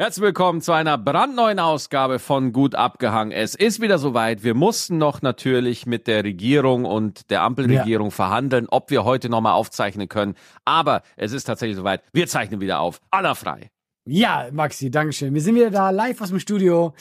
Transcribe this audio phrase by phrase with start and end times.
[0.00, 3.32] Herzlich willkommen zu einer brandneuen Ausgabe von Gut abgehangen.
[3.32, 4.44] Es ist wieder soweit.
[4.44, 8.14] Wir mussten noch natürlich mit der Regierung und der Ampelregierung ja.
[8.14, 10.36] verhandeln, ob wir heute nochmal aufzeichnen können.
[10.64, 12.04] Aber es ist tatsächlich soweit.
[12.12, 13.00] Wir zeichnen wieder auf.
[13.10, 13.72] Aller frei.
[14.10, 15.34] Ja, Maxi, Dankeschön.
[15.34, 16.94] Wir sind wieder da live aus dem Studio.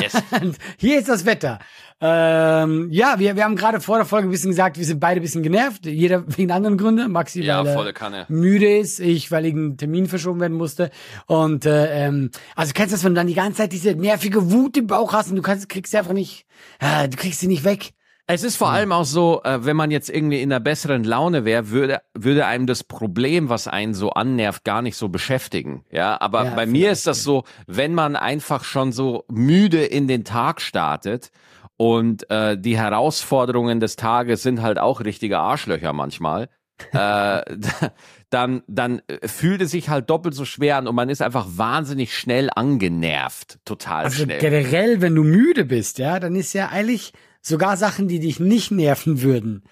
[0.00, 0.14] Yes.
[0.78, 1.58] hier ist das Wetter.
[2.00, 5.20] Ähm, ja, wir, wir haben gerade vor der Folge ein bisschen gesagt, wir sind beide
[5.20, 5.84] ein bisschen genervt.
[5.84, 7.12] Jeder wegen anderen Gründen.
[7.12, 8.24] Maxi, ja, weil Kanne.
[8.28, 9.00] müde ist.
[9.00, 10.90] Ich, weil irgendein Termin verschoben werden musste.
[11.26, 14.50] Und äh, ähm, also kennst du das, wenn du dann die ganze Zeit diese nervige
[14.50, 16.46] Wut im Bauch hast und du kannst, kriegst sie einfach nicht,
[16.78, 17.92] äh, du kriegst sie nicht weg.
[18.28, 21.44] Es ist vor allem auch so, äh, wenn man jetzt irgendwie in einer besseren Laune
[21.44, 25.84] wäre, würde, würde einem das Problem, was einen so annervt, gar nicht so beschäftigen.
[25.92, 30.08] Ja, aber ja, bei mir ist das so, wenn man einfach schon so müde in
[30.08, 31.30] den Tag startet
[31.76, 36.48] und äh, die Herausforderungen des Tages sind halt auch richtige Arschlöcher manchmal,
[36.92, 37.42] äh,
[38.30, 42.16] dann, dann fühlt es sich halt doppelt so schwer an und man ist einfach wahnsinnig
[42.16, 43.60] schnell angenervt.
[43.64, 44.40] Total also schnell.
[44.40, 47.12] Generell, wenn du müde bist, ja, dann ist ja eigentlich
[47.46, 49.62] Sogar Sachen, die dich nicht nerven würden,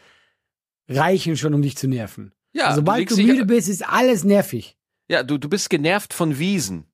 [0.89, 2.33] reichen schon, um dich zu nerven.
[2.53, 4.77] Ja, also, sobald du, du müde bist, ist alles nervig.
[5.09, 6.87] Ja, du, du bist genervt von Wiesen.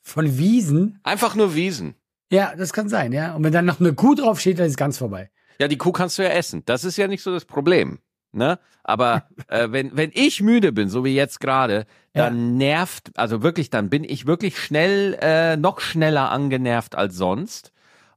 [0.00, 0.98] Von Wiesen?
[1.04, 1.94] Einfach nur Wiesen.
[2.32, 3.36] Ja, das kann sein, ja.
[3.36, 5.30] Und wenn dann noch eine Kuh draufsteht, dann ist es ganz vorbei.
[5.60, 6.64] Ja, die Kuh kannst du ja essen.
[6.64, 8.00] Das ist ja nicht so das Problem.
[8.32, 8.58] Ne?
[8.82, 12.56] Aber äh, wenn, wenn ich müde bin, so wie jetzt gerade, dann ja.
[12.56, 17.70] nervt, also wirklich, dann bin ich wirklich schnell, äh, noch schneller angenervt als sonst.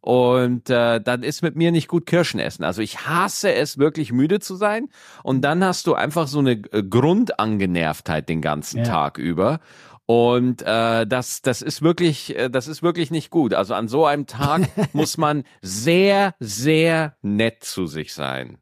[0.05, 2.63] Und äh, dann ist mit mir nicht gut Kirschen essen.
[2.63, 4.87] Also ich hasse es, wirklich müde zu sein.
[5.23, 8.83] Und dann hast du einfach so eine äh, Grundangenervtheit den ganzen ja.
[8.83, 9.61] Tag über.
[10.05, 13.55] Und äh, das, das ist wirklich, äh, das ist wirklich nicht gut.
[13.55, 18.59] Also an so einem Tag muss man sehr, sehr nett zu sich sein.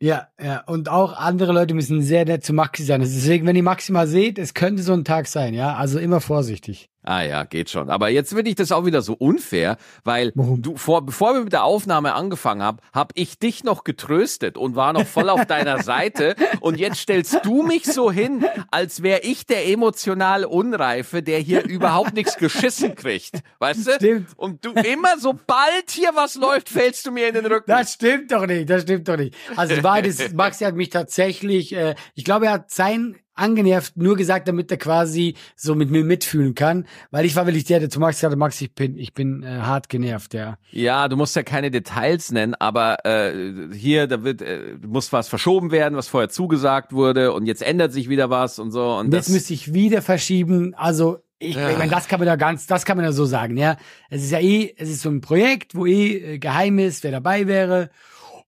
[0.00, 0.64] Ja, ja.
[0.66, 3.00] Und auch andere Leute müssen sehr nett zu Maxi sein.
[3.00, 5.76] Deswegen, wenn ihr Maxi mal seht, es könnte so ein Tag sein, ja.
[5.76, 6.90] Also immer vorsichtig.
[7.06, 7.90] Ah ja, geht schon.
[7.90, 10.62] Aber jetzt finde ich das auch wieder so unfair, weil Warum?
[10.62, 14.74] du vor, bevor wir mit der Aufnahme angefangen haben, habe ich dich noch getröstet und
[14.74, 16.34] war noch voll auf deiner Seite.
[16.60, 21.64] Und jetzt stellst du mich so hin, als wäre ich der emotional Unreife, der hier
[21.66, 23.40] überhaupt nichts geschissen kriegt.
[23.58, 23.92] Weißt du?
[23.92, 24.30] Stimmt.
[24.36, 27.70] Und du immer, sobald hier was läuft, fällst du mir in den Rücken.
[27.70, 29.36] Das stimmt doch nicht, das stimmt doch nicht.
[29.56, 34.48] Also beides, Maxi hat mich tatsächlich, äh, ich glaube, er hat sein angenervt, nur gesagt,
[34.48, 38.00] damit er quasi so mit mir mitfühlen kann, weil ich war wirklich der, der zu
[38.00, 40.56] Max sagte, Max, ich bin, ich bin äh, hart genervt, ja.
[40.70, 43.32] Ja, du musst ja keine Details nennen, aber äh,
[43.72, 47.92] hier, da wird, äh, muss was verschoben werden, was vorher zugesagt wurde und jetzt ändert
[47.92, 48.94] sich wieder was und so.
[48.96, 51.70] Und, und jetzt müsste ich wieder verschieben, also ich, ja.
[51.70, 53.76] ich meine, das kann man ja ganz, das kann man ja so sagen, ja.
[54.08, 57.10] Es ist ja eh, es ist so ein Projekt, wo eh äh, geheim ist, wer
[57.10, 57.90] dabei wäre.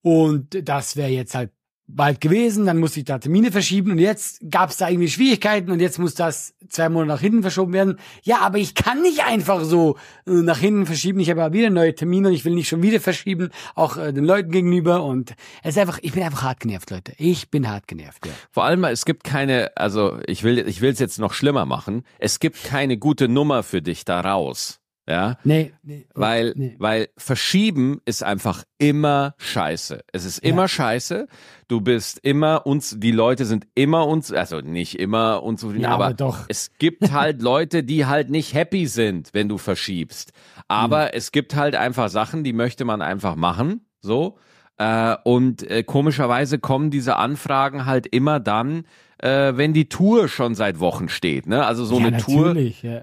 [0.03, 1.51] Und das wäre jetzt halt
[1.89, 5.71] bald gewesen, dann musste ich da Termine verschieben und jetzt gab es da irgendwie Schwierigkeiten
[5.71, 7.99] und jetzt muss das zwei Monate nach hinten verschoben werden.
[8.23, 9.97] Ja, aber ich kann nicht einfach so
[10.27, 11.21] äh, nach hinten verschieben.
[11.21, 14.13] Ich habe ja wieder neue Termine und ich will nicht schon wieder verschieben, auch äh,
[14.13, 17.13] den Leuten gegenüber und es ist einfach, ich bin einfach hart genervt, Leute.
[17.19, 18.27] Ich bin hart genervt.
[18.27, 18.33] Ja.
[18.51, 22.03] Vor allem, es gibt keine, also ich will, ich will es jetzt noch schlimmer machen.
[22.19, 24.81] Es gibt keine gute Nummer für dich da raus.
[25.09, 25.39] Ja.
[25.45, 26.07] Nee, nee.
[26.15, 26.75] Weil, nee.
[26.79, 30.03] weil verschieben ist einfach immer scheiße.
[30.13, 30.69] Es ist immer ja.
[30.69, 31.29] scheiße.
[31.69, 36.07] Du bist immer uns, die Leute sind immer uns, also nicht immer unzufrieden, ja, aber,
[36.07, 36.39] aber doch.
[36.49, 40.33] es gibt halt Leute, die halt nicht happy sind, wenn du verschiebst.
[40.67, 41.11] Aber mhm.
[41.13, 44.39] es gibt halt einfach Sachen, die möchte man einfach machen, so.
[44.77, 48.85] Äh, und äh, komischerweise kommen diese Anfragen halt immer dann,
[49.19, 51.47] äh, wenn die Tour schon seit Wochen steht.
[51.47, 51.65] Ne?
[51.65, 52.55] Also so ja, eine Tour.
[52.83, 53.03] Ja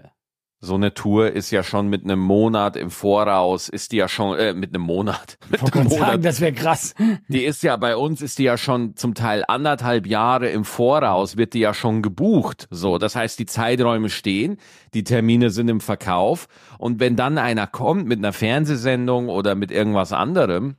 [0.63, 4.37] so eine Tour ist ja schon mit einem Monat im Voraus, ist die ja schon,
[4.39, 5.37] äh, mit einem Monat.
[5.49, 6.07] Mit ich einem Monat.
[6.07, 6.95] Sagen, das wäre krass.
[7.27, 11.35] Die ist ja, bei uns ist die ja schon zum Teil anderthalb Jahre im Voraus,
[11.35, 12.69] wird die ja schon gebucht.
[12.71, 14.55] So, das heißt, die Zeiträume stehen,
[14.93, 16.47] die Termine sind im Verkauf.
[16.77, 20.77] Und wenn dann einer kommt mit einer Fernsehsendung oder mit irgendwas anderem,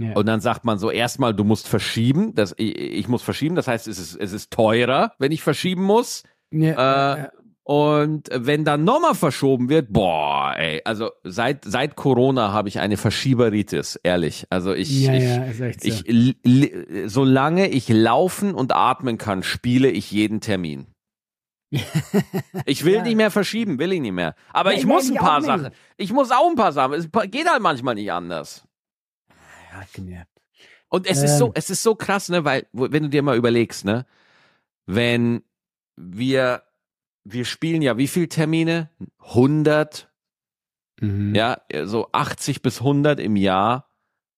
[0.00, 0.12] ja.
[0.12, 2.32] Und dann sagt man so erstmal, du musst verschieben.
[2.36, 3.56] Das, ich, ich, muss verschieben.
[3.56, 6.22] Das heißt, es ist, es ist teurer, wenn ich verschieben muss.
[6.52, 7.30] Ja, äh, ja.
[7.68, 12.96] Und wenn dann nochmal verschoben wird, boah, ey, also seit seit Corona habe ich eine
[12.96, 14.46] Verschieberitis, ehrlich.
[14.48, 15.64] Also ich, ja, ich, ja, so.
[15.82, 20.86] ich solange ich laufen und atmen kann, spiele ich jeden Termin.
[22.64, 23.02] ich will ja.
[23.02, 24.34] nicht mehr verschieben, will ich nicht mehr.
[24.54, 25.68] Aber ich, ich muss ein paar Sachen.
[25.98, 26.94] Ich muss auch ein paar Sachen.
[26.94, 28.66] Es geht halt manchmal nicht anders.
[29.98, 30.22] Ja.
[30.88, 31.24] Und es ähm.
[31.26, 31.52] ist so, ähm.
[31.54, 34.06] es ist so krass, ne, weil wenn du dir mal überlegst, ne,
[34.86, 35.42] wenn
[35.96, 36.62] wir
[37.24, 38.90] wir spielen ja wie viel Termine?
[39.20, 40.10] 100,
[41.00, 41.34] mhm.
[41.34, 43.90] ja, so 80 bis 100 im Jahr,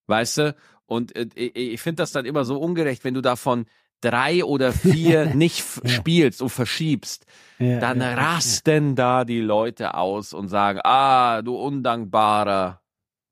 [0.07, 0.57] weißt du?
[0.87, 3.67] Und äh, ich finde das dann immer so ungerecht, wenn du davon
[4.01, 7.27] drei oder vier nicht spielst und verschiebst,
[7.59, 12.80] ja, dann ja, rasten da die Leute aus und sagen, ah, du Undankbarer.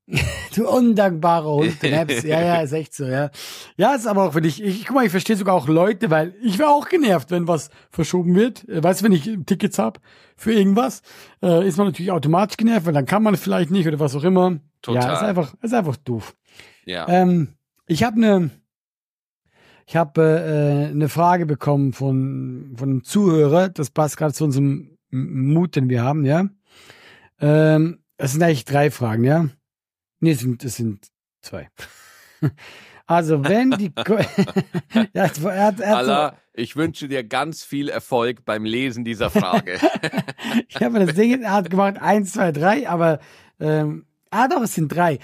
[0.55, 1.83] du undankbarer Hund.
[1.83, 2.23] Naps.
[2.29, 3.29] Ja, ja, ist echt so, ja.
[3.77, 6.33] Ja, ist aber auch, wenn ich, ich guck mal, ich verstehe sogar auch Leute, weil
[6.41, 8.67] ich wäre auch genervt, wenn was verschoben wird.
[8.67, 9.99] Äh, weißt du, wenn ich Tickets hab
[10.35, 11.01] für irgendwas,
[11.43, 14.23] äh, ist man natürlich automatisch genervt, weil dann kann man vielleicht nicht oder was auch
[14.23, 14.59] immer.
[14.81, 15.03] Total.
[15.03, 16.35] Ja, ist einfach, ist einfach doof.
[16.85, 17.07] Ja.
[17.07, 18.49] Ähm, ich habe eine,
[19.85, 23.69] ich habe äh, eine Frage bekommen von von einem Zuhörer.
[23.69, 26.47] Das passt gerade zu unserem Mut, den wir haben, ja.
[27.41, 29.49] Ähm, das sind eigentlich drei Fragen, ja.
[30.19, 31.07] Nee, es sind, es sind
[31.41, 31.69] zwei.
[33.09, 33.91] Also wenn die
[35.13, 39.31] ja, er hat, er Allah, so, ich wünsche dir ganz viel Erfolg beim Lesen dieser
[39.31, 39.79] Frage.
[40.67, 43.17] ich habe das Ding, er hat gemacht eins, zwei, drei, aber
[43.59, 45.17] ähm, ah doch, es sind drei.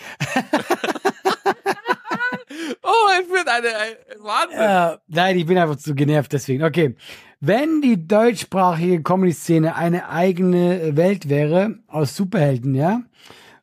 [2.82, 4.60] oh, es wird eine, eine Wahnsinn.
[4.60, 6.64] Äh, nein, ich bin einfach zu genervt deswegen.
[6.64, 6.96] Okay.
[7.40, 13.04] Wenn die deutschsprachige Comedy-Szene eine eigene Welt wäre aus Superhelden, ja,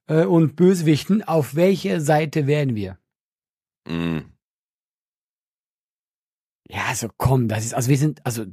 [0.06, 2.99] äh, und Bösewichten, auf welche Seite wären wir?
[3.87, 4.20] Mm.
[6.69, 8.46] Ja, also komm, das ist, also wir sind, also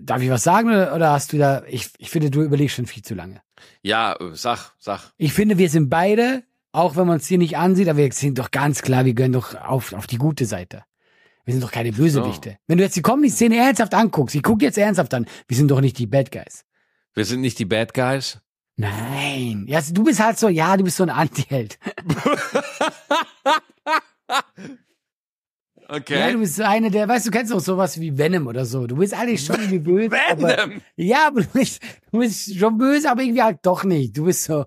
[0.00, 2.86] darf ich was sagen oder, oder hast du da, ich, ich finde, du überlegst schon
[2.86, 3.42] viel zu lange.
[3.82, 5.12] Ja, sag, sag.
[5.18, 6.42] Ich finde, wir sind beide,
[6.72, 9.32] auch wenn man es hier nicht ansieht, aber wir sind doch ganz klar, wir gehören
[9.32, 10.84] doch auf, auf die gute Seite.
[11.44, 12.50] Wir sind doch keine Bösewichte.
[12.50, 12.56] So.
[12.66, 15.80] Wenn du jetzt die Comedy-Szene ernsthaft anguckst, ich gucke jetzt ernsthaft an, wir sind doch
[15.80, 16.64] nicht die Bad Guys.
[17.14, 18.40] Wir sind nicht die Bad Guys?
[18.80, 19.66] Nein.
[19.68, 21.78] Ja, du bist halt so, ja, du bist so ein Anti-Held.
[25.92, 26.20] Okay.
[26.20, 28.86] Ja, du bist so eine der, weißt du, kennst auch sowas wie Venom oder so.
[28.86, 30.10] Du bist eigentlich schon irgendwie böse.
[30.38, 30.44] Venom?
[30.44, 31.82] Aber, ja, aber du bist,
[32.12, 34.16] du bist schon böse, aber irgendwie halt doch nicht.
[34.16, 34.66] Du bist so,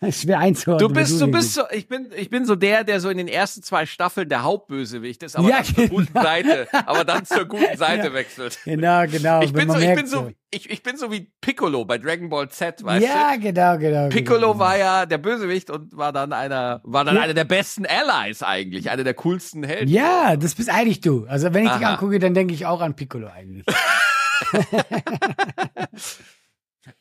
[0.10, 0.88] schwer einzuordnen.
[0.88, 3.28] Du bist, du bist so, ich bin, ich bin so der, der so in den
[3.28, 5.96] ersten zwei Staffeln der Hauptbösewicht ist, aber ja, dann zur genau.
[5.96, 8.14] guten Seite, aber dann zur guten Seite ja.
[8.14, 8.58] wechselt.
[8.64, 9.42] Genau, genau.
[9.42, 12.48] Ich bin so, ich bin so, ich, ich bin so wie Piccolo bei Dragon Ball
[12.48, 13.18] Z, weißt ja, du?
[13.18, 14.08] Ja, genau, genau.
[14.08, 14.58] Piccolo genau.
[14.58, 17.22] war ja der Bösewicht und war dann einer, war dann ja.
[17.22, 19.90] einer der besten Allies eigentlich, einer der coolsten Helden.
[19.90, 21.26] Ja, das bist eigentlich du.
[21.26, 21.78] Also wenn ich Aha.
[21.78, 23.66] dich angucke, dann denke ich auch an Piccolo eigentlich.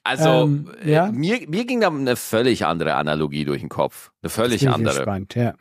[0.03, 1.11] Also ähm, äh, ja?
[1.11, 4.11] mir, mir ging da eine völlig andere Analogie durch den Kopf.
[4.21, 5.01] Eine völlig andere.
[5.01, 5.53] Spannend, ja.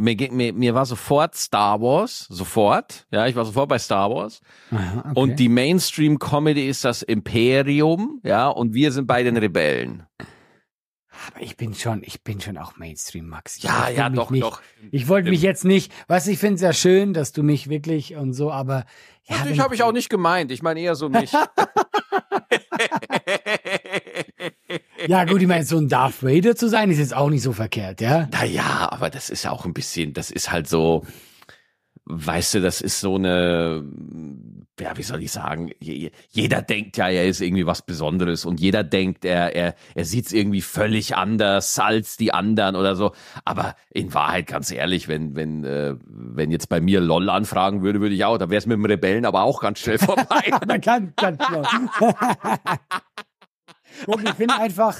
[0.00, 3.06] Mir, mir, mir war sofort Star Wars, sofort.
[3.10, 4.40] Ja, ich war sofort bei Star Wars.
[4.70, 5.20] Aha, okay.
[5.20, 10.04] Und die Mainstream-Comedy ist das Imperium, ja, und wir sind bei den Rebellen.
[11.26, 13.56] Aber ich bin schon, ich bin schon auch Mainstream, Max.
[13.56, 14.62] Ich ja, ja, doch, nicht, doch.
[14.92, 18.14] Ich wollte mich jetzt nicht, was ich finde es ja schön, dass du mich wirklich
[18.14, 18.84] und so, aber
[19.24, 19.38] ja.
[19.38, 20.52] Natürlich habe ich auch nicht gemeint.
[20.52, 21.32] Ich meine eher so mich.
[25.06, 27.52] ja, gut, ich meine, so ein Darth Vader zu sein, ist jetzt auch nicht so
[27.52, 28.28] verkehrt, ja?
[28.32, 31.04] Naja, aber das ist ja auch ein bisschen, das ist halt so,
[32.10, 33.84] weißt du, das ist so eine,
[34.80, 38.82] ja, wie soll ich sagen, jeder denkt ja, er ist irgendwie was Besonderes und jeder
[38.82, 43.12] denkt, er, er, er sieht es irgendwie völlig anders als die anderen oder so.
[43.44, 48.00] Aber in Wahrheit, ganz ehrlich, wenn, wenn, äh, wenn jetzt bei mir LOL anfragen würde,
[48.00, 50.50] würde ich auch, da wäre es mit dem Rebellen aber auch ganz schnell vorbei.
[50.80, 51.62] ganz, ganz schnell.
[54.06, 54.96] Guck, ich finde einfach,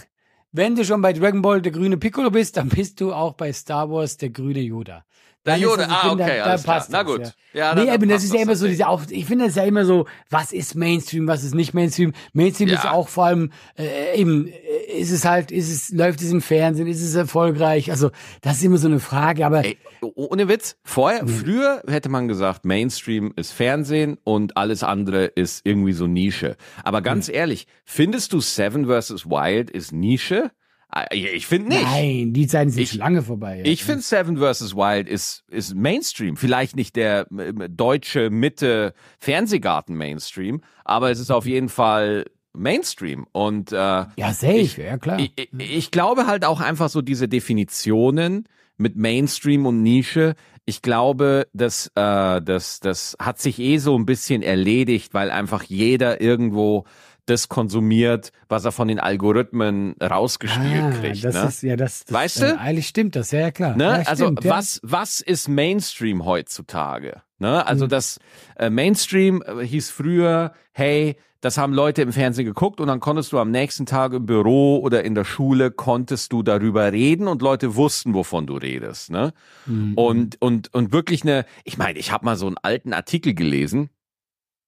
[0.53, 3.53] wenn du schon bei Dragon Ball der grüne Piccolo bist, dann bist du auch bei
[3.53, 5.05] Star Wars der grüne Yoda.
[5.47, 7.33] Der Yoda, ah, okay, da, da passt Na gut.
[7.55, 9.65] Ja, ja nee, eben, das ist ja immer so diese auch, ich finde das ja
[9.65, 12.13] immer so, was ist Mainstream, was ist nicht Mainstream?
[12.33, 12.75] Mainstream ja.
[12.75, 14.53] ist auch vor allem äh, eben,
[14.89, 17.91] ist es halt, ist es, läuft es im Fernsehen, ist es erfolgreich?
[17.91, 19.65] Also, das ist immer so eine Frage, aber.
[19.65, 21.29] Ey, ohne Witz, vorher, mhm.
[21.29, 26.57] früher hätte man gesagt, Mainstream ist Fernsehen und alles andere ist irgendwie so Nische.
[26.85, 27.35] Aber ganz mhm.
[27.35, 29.27] ehrlich, findest du Seven vs.
[29.27, 30.51] Wild ist Nische?
[30.91, 31.83] Ah, ich finde nicht.
[31.83, 33.63] Nein, die Zeiten sind ich, schon lange vorbei.
[33.67, 34.75] Ich finde Seven vs.
[34.75, 36.39] Wild ist, ist Mainstream.
[36.39, 43.27] Vielleicht nicht der deutsche Mitte Fernsehgarten Mainstream, aber es ist auf jeden Fall Mainstream.
[43.33, 45.19] Und äh, ja, safe, ich, ja klar.
[45.19, 50.35] Ich, ich glaube halt auch einfach so diese Definitionen mit Mainstream und Nische.
[50.65, 55.63] Ich glaube, dass äh, das, das hat sich eh so ein bisschen erledigt, weil einfach
[55.63, 56.85] jeder irgendwo
[57.29, 61.25] das konsumiert, was er von den Algorithmen rausgespielt ah, kriegt.
[61.25, 61.45] Das ne?
[61.49, 62.05] ist ja das.
[62.05, 62.59] das weißt du?
[62.59, 63.77] Eigentlich stimmt das, ja, ja klar.
[63.77, 63.85] Ne?
[63.85, 64.81] Ja, also stimmt, was ja.
[64.85, 67.23] was ist Mainstream heutzutage?
[67.39, 67.67] Ne?
[67.67, 67.91] Also mhm.
[67.91, 68.19] das
[68.57, 73.33] äh, Mainstream äh, hieß früher, hey, das haben Leute im Fernsehen geguckt und dann konntest
[73.33, 77.43] du am nächsten Tag im Büro oder in der Schule konntest du darüber reden und
[77.43, 79.11] Leute wussten, wovon du redest.
[79.11, 79.33] Ne?
[79.67, 79.95] Mhm.
[79.95, 83.91] Und und und wirklich eine, ich meine, ich habe mal so einen alten Artikel gelesen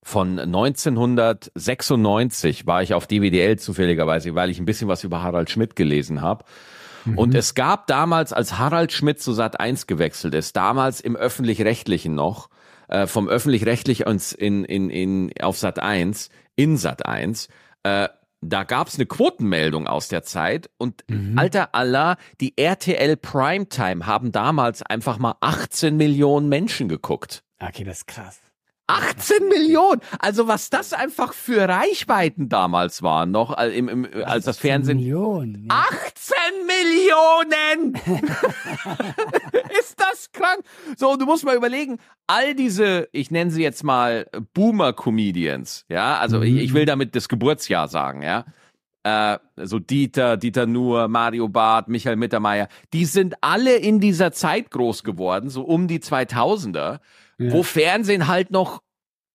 [0.02, 5.76] von 1996 war ich auf DWDL zufälligerweise, weil ich ein bisschen was über Harald Schmidt
[5.76, 6.44] gelesen habe.
[7.04, 7.18] Mhm.
[7.18, 12.14] Und es gab damals, als Harald Schmidt zu Sat 1 gewechselt ist, damals im öffentlich-rechtlichen
[12.14, 12.48] noch,
[12.88, 17.48] äh, vom öffentlich-rechtlich ins in, in, in, auf Sat 1, in Sat 1,
[17.84, 18.08] äh,
[18.42, 21.38] da gab's eine Quotenmeldung aus der Zeit und Mhm.
[21.38, 27.42] alter Allah, die RTL Primetime haben damals einfach mal 18 Millionen Menschen geguckt.
[27.58, 28.40] Okay, das ist krass.
[28.90, 30.00] 18 Millionen!
[30.18, 34.99] Also was das einfach für Reichweiten damals waren, noch äh, im, im, als das Fernsehen.
[34.99, 35.66] Millionen.
[35.70, 35.85] Ja.
[35.90, 37.94] 18 Millionen!
[39.80, 40.61] Ist das krank?
[40.97, 46.38] So, du musst mal überlegen, all diese, ich nenne sie jetzt mal Boomer-Comedians, ja, also
[46.38, 46.42] Mhm.
[46.44, 48.44] ich, ich will damit das Geburtsjahr sagen, ja.
[49.02, 54.70] Äh, so Dieter, Dieter Nuhr, Mario Barth, Michael Mittermeier, die sind alle in dieser Zeit
[54.70, 56.99] groß geworden, so um die 2000er,
[57.40, 57.52] Ja.
[57.52, 58.82] wo Fernsehen halt noch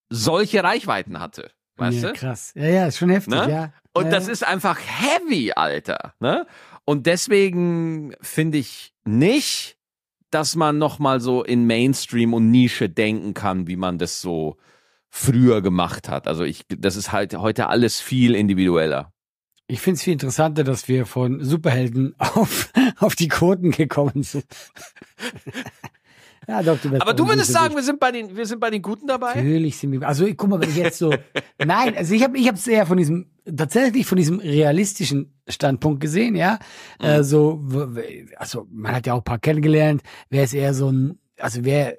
[0.08, 2.14] solche Reichweiten hatte, weißt ja, du?
[2.14, 2.52] krass.
[2.54, 3.50] Ja, ja, ist schon heftig, Ne?
[3.50, 3.72] ja.
[3.92, 6.14] Und das ist einfach heavy, Alter.
[6.20, 6.46] Ne?
[6.84, 9.76] Und deswegen finde ich nicht,
[10.30, 14.56] dass man noch mal so in Mainstream und Nische denken kann, wie man das so
[15.08, 16.28] früher gemacht hat.
[16.28, 19.12] Also ich, das ist halt heute alles viel individueller.
[19.66, 24.46] Ich finde es viel interessanter, dass wir von Superhelden auf, auf die Quoten gekommen sind.
[26.48, 28.82] ja, doch, du Aber du würdest sagen, wir sind bei den, wir sind bei den
[28.82, 29.34] Guten dabei?
[29.34, 30.06] Natürlich sind wir.
[30.06, 31.12] Also ich guck mal, wenn ich jetzt so.
[31.64, 33.26] Nein, also ich habe ich hab's eher von diesem
[33.56, 36.58] tatsächlich von diesem realistischen Standpunkt gesehen, ja.
[37.00, 37.06] Mhm.
[37.06, 37.64] Äh, so,
[38.36, 40.02] also man hat ja auch ein paar kennengelernt.
[40.30, 41.96] Wer ist eher so ein, also wer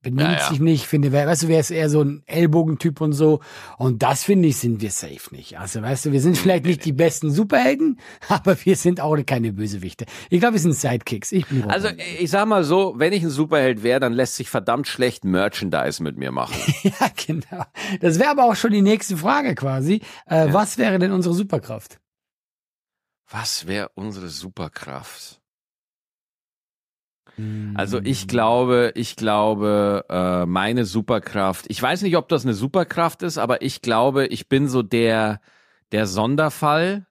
[0.00, 0.48] benimmt Ja, ja.
[0.48, 3.40] sich nicht, finde, wer, weißt du, wer ist eher so ein Ellbogentyp und so.
[3.78, 5.58] Und das finde ich, sind wir safe nicht.
[5.58, 9.52] Also weißt du, wir sind vielleicht nicht die besten Superhelden, aber wir sind auch keine
[9.52, 10.06] Bösewichte.
[10.30, 11.32] Ich glaube, wir sind Sidekicks.
[11.32, 12.04] Ich bin Also Robin.
[12.20, 16.02] ich sag mal so, wenn ich ein Superheld wäre, dann lässt sich verdammt schlecht Merchandise
[16.02, 16.54] mit mir machen.
[17.00, 17.64] Ja, genau.
[18.00, 20.00] Das wäre aber auch schon die nächste Frage quasi.
[20.26, 21.98] Äh, Was wäre denn unsere Superkraft?
[23.30, 25.37] Was wäre unsere Superkraft?
[27.74, 33.22] Also ich glaube, ich glaube, äh, meine Superkraft, ich weiß nicht, ob das eine Superkraft
[33.22, 35.40] ist, aber ich glaube, ich bin so der,
[35.92, 37.06] der Sonderfall,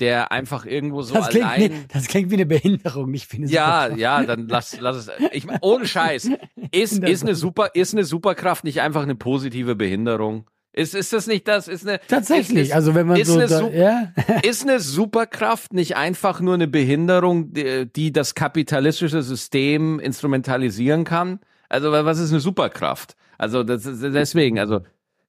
[0.00, 1.70] der einfach irgendwo so das, klingt, allein.
[1.70, 5.10] nee, das klingt wie eine Behinderung, nicht wie eine ja, ja, dann lass, lass es.
[5.32, 6.30] Ich, ohne Scheiß.
[6.72, 10.50] Ist, ist eine Super, ist eine Superkraft nicht einfach eine positive Behinderung?
[10.76, 11.68] Ist, ist das nicht das?
[11.68, 14.12] Ist eine, Tatsächlich, ist, also wenn man ist so, eine da, ja,
[14.42, 21.38] ist eine Superkraft nicht einfach nur eine Behinderung, die, die das kapitalistische System instrumentalisieren kann?
[21.68, 23.14] Also wa- was ist eine Superkraft?
[23.38, 24.80] Also das ist deswegen, also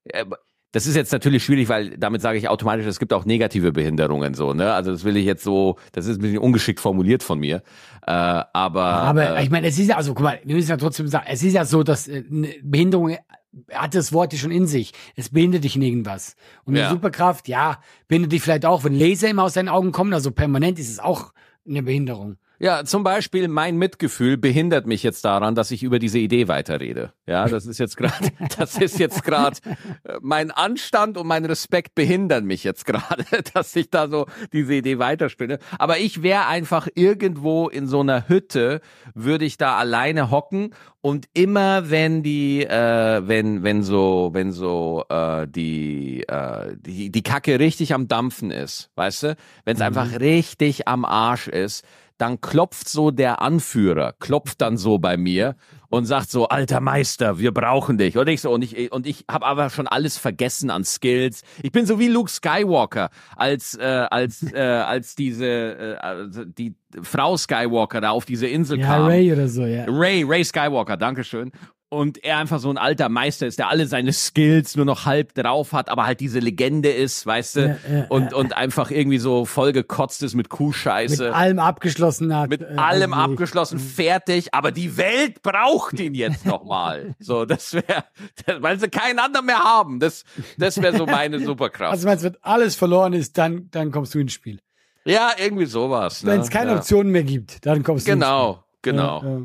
[0.05, 0.25] äh,
[0.71, 4.33] das ist jetzt natürlich schwierig, weil damit sage ich automatisch, es gibt auch negative Behinderungen
[4.33, 4.73] so, ne?
[4.73, 7.57] Also das will ich jetzt so, das ist ein bisschen ungeschickt formuliert von mir,
[8.05, 10.77] äh, aber aber äh, ich meine, es ist ja, also guck mal, wir müssen ja
[10.77, 13.15] trotzdem sagen, es ist ja so, dass äh, eine Behinderung
[13.73, 14.93] hat das Wort ja schon in sich.
[15.15, 16.35] Es behindert dich in irgendwas.
[16.65, 16.85] Und Ja.
[16.87, 20.31] eine Superkraft, ja, behindert dich vielleicht auch, wenn Laser immer aus deinen Augen kommen, also
[20.31, 21.33] permanent ist es auch
[21.67, 22.37] eine Behinderung.
[22.57, 27.11] Ja, zum Beispiel mein Mitgefühl behindert mich jetzt daran, dass ich über diese Idee weiterrede.
[27.27, 29.57] Ja, das ist jetzt gerade, das ist jetzt gerade
[30.21, 34.99] mein Anstand und mein Respekt behindern mich jetzt gerade, dass ich da so diese Idee
[34.99, 35.59] weiterspinne.
[35.77, 38.81] Aber ich wäre einfach irgendwo in so einer Hütte,
[39.13, 45.03] würde ich da alleine hocken und immer wenn die, äh, wenn wenn so, wenn so
[45.09, 49.35] äh, die äh, die die Kacke richtig am dampfen ist, weißt du,
[49.65, 51.85] wenn es einfach richtig am Arsch ist
[52.17, 55.55] dann klopft so der Anführer, klopft dann so bei mir
[55.89, 58.17] und sagt so, alter Meister, wir brauchen dich.
[58.17, 61.43] Und ich so, und ich, und ich habe aber schon alles vergessen an Skills.
[61.61, 66.75] Ich bin so wie Luke Skywalker, als, äh, als, äh, als diese, äh, also die
[67.01, 69.05] Frau Skywalker da auf diese Insel Ja, kam.
[69.05, 69.85] Ray oder so, ja.
[69.87, 71.51] Ray, Ray Skywalker, Dankeschön.
[71.89, 75.35] Und er einfach so ein alter Meister ist, der alle seine Skills nur noch halb
[75.35, 79.19] drauf hat, aber halt diese Legende ist, weißt du, Ja, ja, und, und einfach irgendwie
[79.19, 81.33] so vollgekotzt ist mit Mit Kuhscheiße.
[81.33, 82.49] allem abgeschlossen hat.
[82.49, 87.15] Mit äh, allem also- abgeschlossen, fertig, aber die Welt braucht ihn jetzt nochmal.
[87.19, 88.03] So, das wäre,
[88.59, 89.99] weil sie keinen anderen mehr haben.
[89.99, 90.23] Das,
[90.57, 91.91] das wäre so meine Superkraft.
[91.93, 94.59] Also meinst wenn alles verloren ist, dann, dann kommst du ins Spiel.
[95.05, 96.23] ja, irgendwie sowas.
[96.23, 96.31] Ne?
[96.31, 96.77] Wenn es keine ja.
[96.77, 98.64] Optionen mehr gibt, dann kommst du ins Genau, Spiel.
[98.85, 99.23] Genau.
[99.23, 99.41] Ja.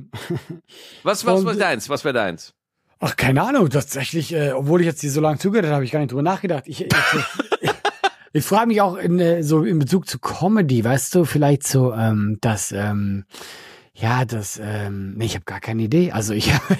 [1.02, 1.88] Was, was wäre deins?
[1.88, 2.54] Was wäre deins?
[3.00, 5.90] Ach, keine Ahnung, tatsächlich, äh, obwohl ich jetzt hier so lange zugehört habe, habe ich
[5.90, 6.64] gar nicht drüber nachgedacht.
[6.66, 6.92] Ich, ich,
[7.60, 7.70] ich,
[8.32, 11.94] ich frage mich auch in, äh, so in Bezug zu Comedy, weißt du, vielleicht so,
[11.94, 13.24] ähm, dass, ähm,
[13.92, 16.12] ja, das, ähm, ich habe gar keine Idee.
[16.12, 16.76] Also ich habe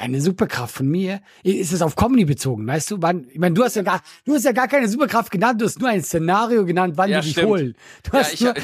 [0.00, 1.20] eine Superkraft von mir.
[1.42, 2.96] Ist es auf Comedy bezogen, weißt du?
[3.02, 5.66] Wann, ich meine, du hast ja gar, du hast ja gar keine Superkraft genannt, du
[5.66, 7.48] hast nur ein Szenario genannt, wann Ja, die dich stimmt.
[7.48, 7.74] holen.
[8.02, 8.60] Du Ja, hast ich- nur, du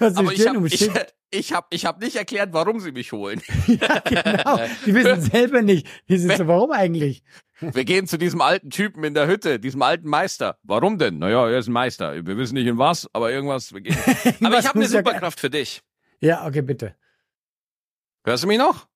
[0.00, 0.90] hast Aber ich habe ich.
[1.34, 3.40] Ich hab, ich hab nicht erklärt, warum sie mich holen.
[3.66, 4.58] Ja, genau.
[4.86, 5.86] Die wissen selber nicht.
[6.08, 7.22] Die sind so, warum eigentlich?
[7.60, 10.58] Wir gehen zu diesem alten Typen in der Hütte, diesem alten Meister.
[10.62, 11.18] Warum denn?
[11.18, 12.14] Naja, er ist ein Meister.
[12.26, 13.72] Wir wissen nicht in was, aber irgendwas.
[14.42, 15.82] Aber ich habe eine Superkraft für dich.
[16.20, 16.94] Ja, okay, bitte.
[18.24, 18.86] Hörst du mich noch?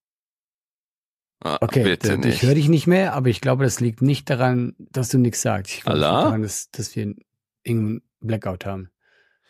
[1.41, 2.43] Ah, Okay, bitte nicht.
[2.43, 5.41] ich höre dich nicht mehr, aber ich glaube, das liegt nicht daran, dass du nichts
[5.41, 5.73] sagst.
[5.73, 7.15] Ich glaube, daran, dass, dass wir
[7.63, 8.91] irgendeinen Blackout haben.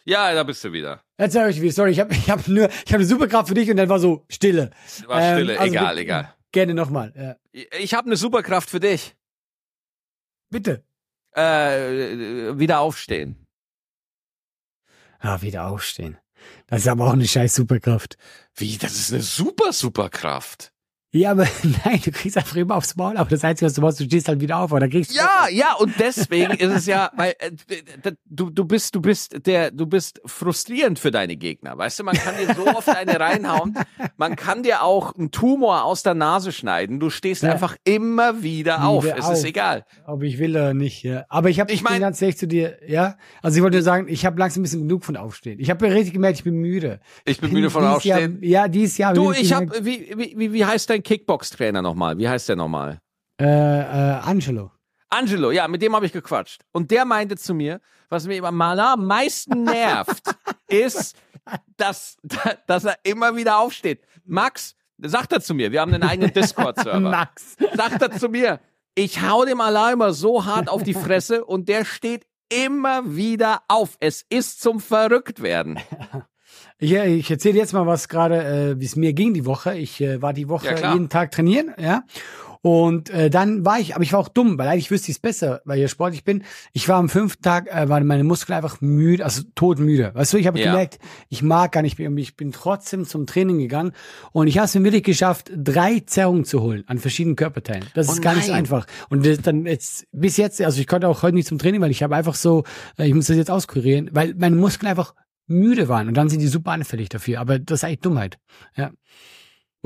[0.08, 1.02] Ja, da bist du wieder.
[1.18, 3.54] Jetzt sag ich wieder, sorry, ich habe ich hab nur, ich habe eine Superkraft für
[3.54, 4.70] dich und dann war so Stille.
[5.06, 6.34] War Ähm, Stille, also egal, bitte- egal.
[6.50, 7.12] Gerne nochmal.
[7.52, 7.60] Ja.
[7.78, 9.14] Ich habe eine Superkraft für dich.
[10.50, 10.82] Bitte.
[11.36, 13.44] Äh, wieder aufstehen.
[15.18, 16.16] Ah, wieder aufstehen.
[16.68, 18.16] Das ist aber auch eine scheiß Superkraft.
[18.54, 18.78] Wie?
[18.78, 20.72] Das ist eine super Superkraft.
[21.10, 21.46] Ja, aber
[21.84, 24.28] nein, du kriegst einfach immer aufs Maul, aber das Einzige, was du machst, du stehst
[24.28, 27.50] halt wieder auf, oder kriegst Ja, ja, und deswegen ist es ja, weil äh,
[28.26, 31.78] du du bist du bist der du bist frustrierend für deine Gegner.
[31.78, 33.74] Weißt du, man kann dir so oft eine reinhauen,
[34.18, 37.00] man kann dir auch einen Tumor aus der Nase schneiden.
[37.00, 37.52] Du stehst Ja.
[37.52, 39.04] einfach immer wieder auf.
[39.04, 39.32] Wieder Es auf.
[39.32, 39.86] ist egal.
[40.06, 41.24] ob ich will oder nicht, ja.
[41.30, 43.16] Aber ich habe, Ich mein- ganz ehrlich zu dir, ja.
[43.40, 45.58] Also ich wollte nur sagen, ich habe langsam ein bisschen genug von Aufstehen.
[45.58, 47.00] Ich habe ja richtig gemerkt, ich bin müde.
[47.24, 48.42] Ich bin müde von Aufstehen.
[48.42, 49.14] Jahr, ja, dieses Jahr.
[49.14, 52.18] Du, ich gemerkt, hab wie wie wie, wie heißt dein Kickbox-Trainer nochmal?
[52.18, 53.00] Wie heißt der nochmal?
[53.40, 54.72] Äh, äh, Angelo.
[55.10, 56.62] Angelo, ja, mit dem habe ich gequatscht.
[56.72, 60.22] Und der meinte zu mir, was mir am am meisten nervt,
[60.68, 61.16] ist,
[61.76, 62.18] dass,
[62.66, 64.02] dass er immer wieder aufsteht.
[64.24, 67.00] Max, sagt er zu mir, wir haben einen eigenen Discord-Server.
[67.10, 67.56] Max.
[67.74, 68.60] sagt er zu mir,
[68.94, 73.62] ich hau dem Allah immer so hart auf die Fresse und der steht immer wieder
[73.68, 73.96] auf.
[74.00, 75.78] Es ist zum Verrücktwerden.
[76.78, 78.44] Ich, äh, ich erzähle jetzt mal, was gerade,
[78.76, 79.76] äh, wie es mir ging die Woche.
[79.76, 82.04] Ich äh, war die Woche Ja, jeden Tag trainieren, ja.
[82.60, 85.20] Und äh, dann war ich, aber ich war auch dumm, weil eigentlich wüsste ich es
[85.20, 86.42] besser, weil ich sportlich bin.
[86.72, 90.10] Ich war am fünften Tag, äh, waren meine Muskeln einfach müde, also todmüde.
[90.12, 90.72] Weißt du, ich habe Ja.
[90.72, 92.08] gemerkt, ich mag gar nicht mehr.
[92.08, 93.92] und Ich bin trotzdem zum Training gegangen
[94.32, 97.84] und ich habe es mir wirklich geschafft, drei Zerrungen zu holen an verschiedenen Körperteilen.
[97.94, 98.58] Das Oh ist gar nicht so nein.
[98.62, 98.86] einfach.
[99.08, 101.92] Und das dann jetzt bis jetzt, also ich konnte auch heute nicht zum Training, weil
[101.92, 102.64] ich habe einfach so,
[102.98, 105.14] äh, ich muss das jetzt auskurieren, weil meine Muskeln einfach
[105.48, 107.40] müde waren und dann sind die super anfällig dafür.
[107.40, 108.38] Aber das ist eigentlich Dummheit.
[108.76, 108.92] Ja.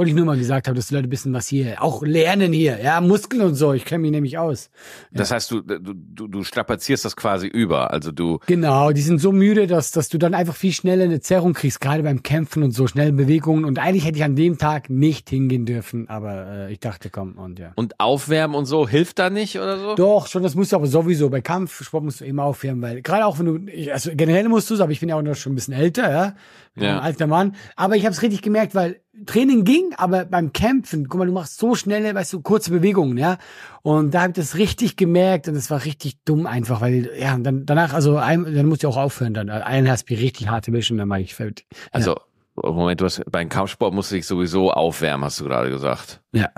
[0.03, 2.83] Wollte ich nur mal gesagt haben, dass die Leute wissen, was hier auch lernen hier.
[2.83, 3.73] Ja, Muskeln und so.
[3.73, 4.69] Ich kenne mich nämlich aus.
[5.13, 7.93] Das heißt, du, du, du, du strapazierst das quasi über.
[7.93, 11.21] Also du, Genau, die sind so müde, dass, dass du dann einfach viel schneller eine
[11.21, 13.65] Zerrung kriegst, gerade beim Kämpfen und so schnellen Bewegungen.
[13.65, 17.35] Und eigentlich hätte ich an dem Tag nicht hingehen dürfen, aber äh, ich dachte, komm,
[17.35, 17.71] und ja.
[17.77, 19.95] und Aufwärmen und so, hilft da nicht oder so?
[19.95, 21.31] Doch, schon, das musst du aber sowieso.
[21.31, 24.75] Bei Kampfsport musst du immer aufwärmen, weil gerade auch wenn du, also generell musst du
[24.75, 26.35] es, aber ich bin ja auch noch schon ein bisschen älter, ja.
[26.75, 27.01] Ich Ja.
[27.01, 27.55] Alter Mann.
[27.77, 31.33] Aber ich habe es richtig gemerkt, weil Training ging, aber beim Kämpfen, guck mal, du
[31.33, 33.37] machst so schnelle, weißt du, kurze Bewegungen, ja.
[33.83, 37.37] Und da habe ich das richtig gemerkt und es war richtig dumm einfach, weil, ja,
[37.37, 39.51] dann danach, also ein, dann musst du auch aufhören dann.
[39.51, 41.67] Einen hast du richtig harte Wäsche und dann mach ich fertig.
[41.91, 42.17] Also,
[42.55, 46.23] Moment, du hast, beim Kampfsport musst du dich sowieso aufwärmen, hast du gerade gesagt.
[46.33, 46.49] Ja.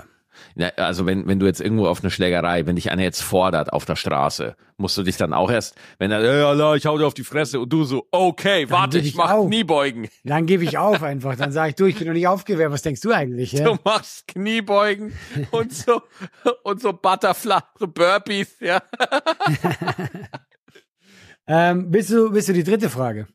[0.55, 3.73] Ja, also wenn, wenn du jetzt irgendwo auf eine Schlägerei, wenn dich einer jetzt fordert
[3.73, 6.97] auf der Straße, musst du dich dann auch erst, wenn er, ja, Allah, ich hau
[6.97, 9.47] dir auf die Fresse und du so, okay, warte, geb ich ich mach auf.
[9.47, 10.07] Kniebeugen.
[10.23, 11.35] Dann gebe ich auf einfach.
[11.35, 12.73] Dann sage ich, du, ich bin noch nicht aufgewärmt.
[12.73, 13.51] Was denkst du eigentlich?
[13.53, 13.65] Ja?
[13.65, 15.13] Du machst Kniebeugen
[15.51, 16.01] und so,
[16.63, 18.81] und so Butterfly, so Burpees, ja.
[21.47, 23.27] Ähm, willst du, willst du die dritte Frage?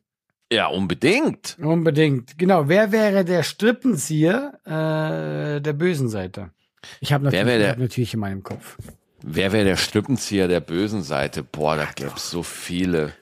[0.51, 1.57] Ja, unbedingt.
[1.61, 2.37] Unbedingt.
[2.37, 2.67] Genau.
[2.67, 6.51] Wer wäre der Strippenzieher äh, der bösen Seite?
[6.99, 8.77] Ich habe natürlich, der- hab natürlich in meinem Kopf.
[9.23, 11.43] Wer wäre der Strippenzieher der bösen Seite?
[11.43, 13.13] Boah, da gäb's so viele.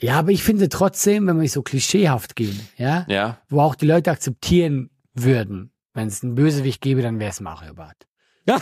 [0.00, 3.40] Ja, aber ich finde trotzdem, wenn wir so klischeehaft gehen, ja, Ja?
[3.48, 7.72] wo auch die Leute akzeptieren würden, wenn es einen Bösewicht gäbe, dann wäre es Mario
[7.72, 8.06] Barth.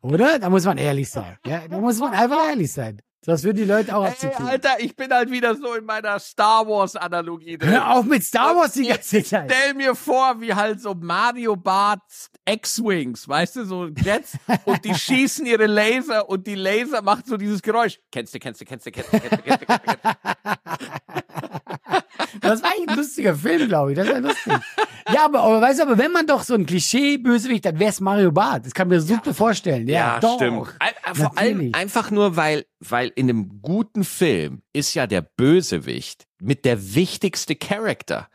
[0.00, 0.38] Oder?
[0.38, 1.36] Da muss man ehrlich sein.
[1.46, 3.00] Ja, da muss man einfach ehrlich sein.
[3.24, 4.48] Das würden die Leute auch Ey, akzeptieren.
[4.48, 7.70] Alter, ich bin halt wieder so in meiner Star Wars Analogie drin.
[7.70, 9.52] Hör auf mit Star Wars die ganze Zeit.
[9.52, 12.02] Stell mir vor, wie halt so Mario Bart
[12.44, 17.36] X-Wings, weißt du, so Jets und die schießen ihre Laser und die Laser macht so
[17.36, 18.00] dieses Geräusch.
[18.10, 20.02] Kennst du, kennst du, kennst du, kennst du, kennst du, kennst du, kennst
[21.14, 21.21] du.
[22.40, 23.96] Das war eigentlich ein lustiger Film, glaube ich.
[23.98, 24.52] Das war lustig.
[25.12, 28.00] Ja, aber, aber weißt du, aber wenn man doch so ein Klischee-Bösewicht, dann wäre es
[28.00, 28.66] Mario Barth.
[28.66, 29.88] Das kann man mir super vorstellen.
[29.88, 30.36] Ja, doch.
[30.36, 30.74] stimmt.
[30.78, 35.22] Ein- äh, Vor allem einfach nur, weil, weil in einem guten Film ist ja der
[35.22, 38.28] Bösewicht mit der wichtigste Charakter.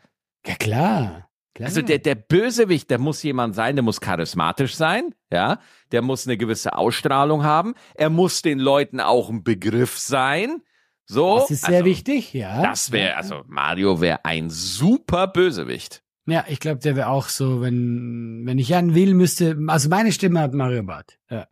[0.46, 1.28] Ja, klar.
[1.54, 1.66] klar.
[1.68, 5.58] Also der, der Bösewicht, der muss jemand sein, der muss charismatisch sein, ja,
[5.92, 10.62] der muss eine gewisse Ausstrahlung haben, er muss den Leuten auch ein Begriff sein.
[11.10, 12.62] So, das ist sehr also, wichtig, ja.
[12.62, 16.02] Das wäre, also Mario wäre ein super Bösewicht.
[16.26, 20.12] Ja, ich glaube, der wäre auch so, wenn, wenn ich einen will, müsste, also meine
[20.12, 21.18] Stimme hat Mario Barth.
[21.30, 21.46] Ja.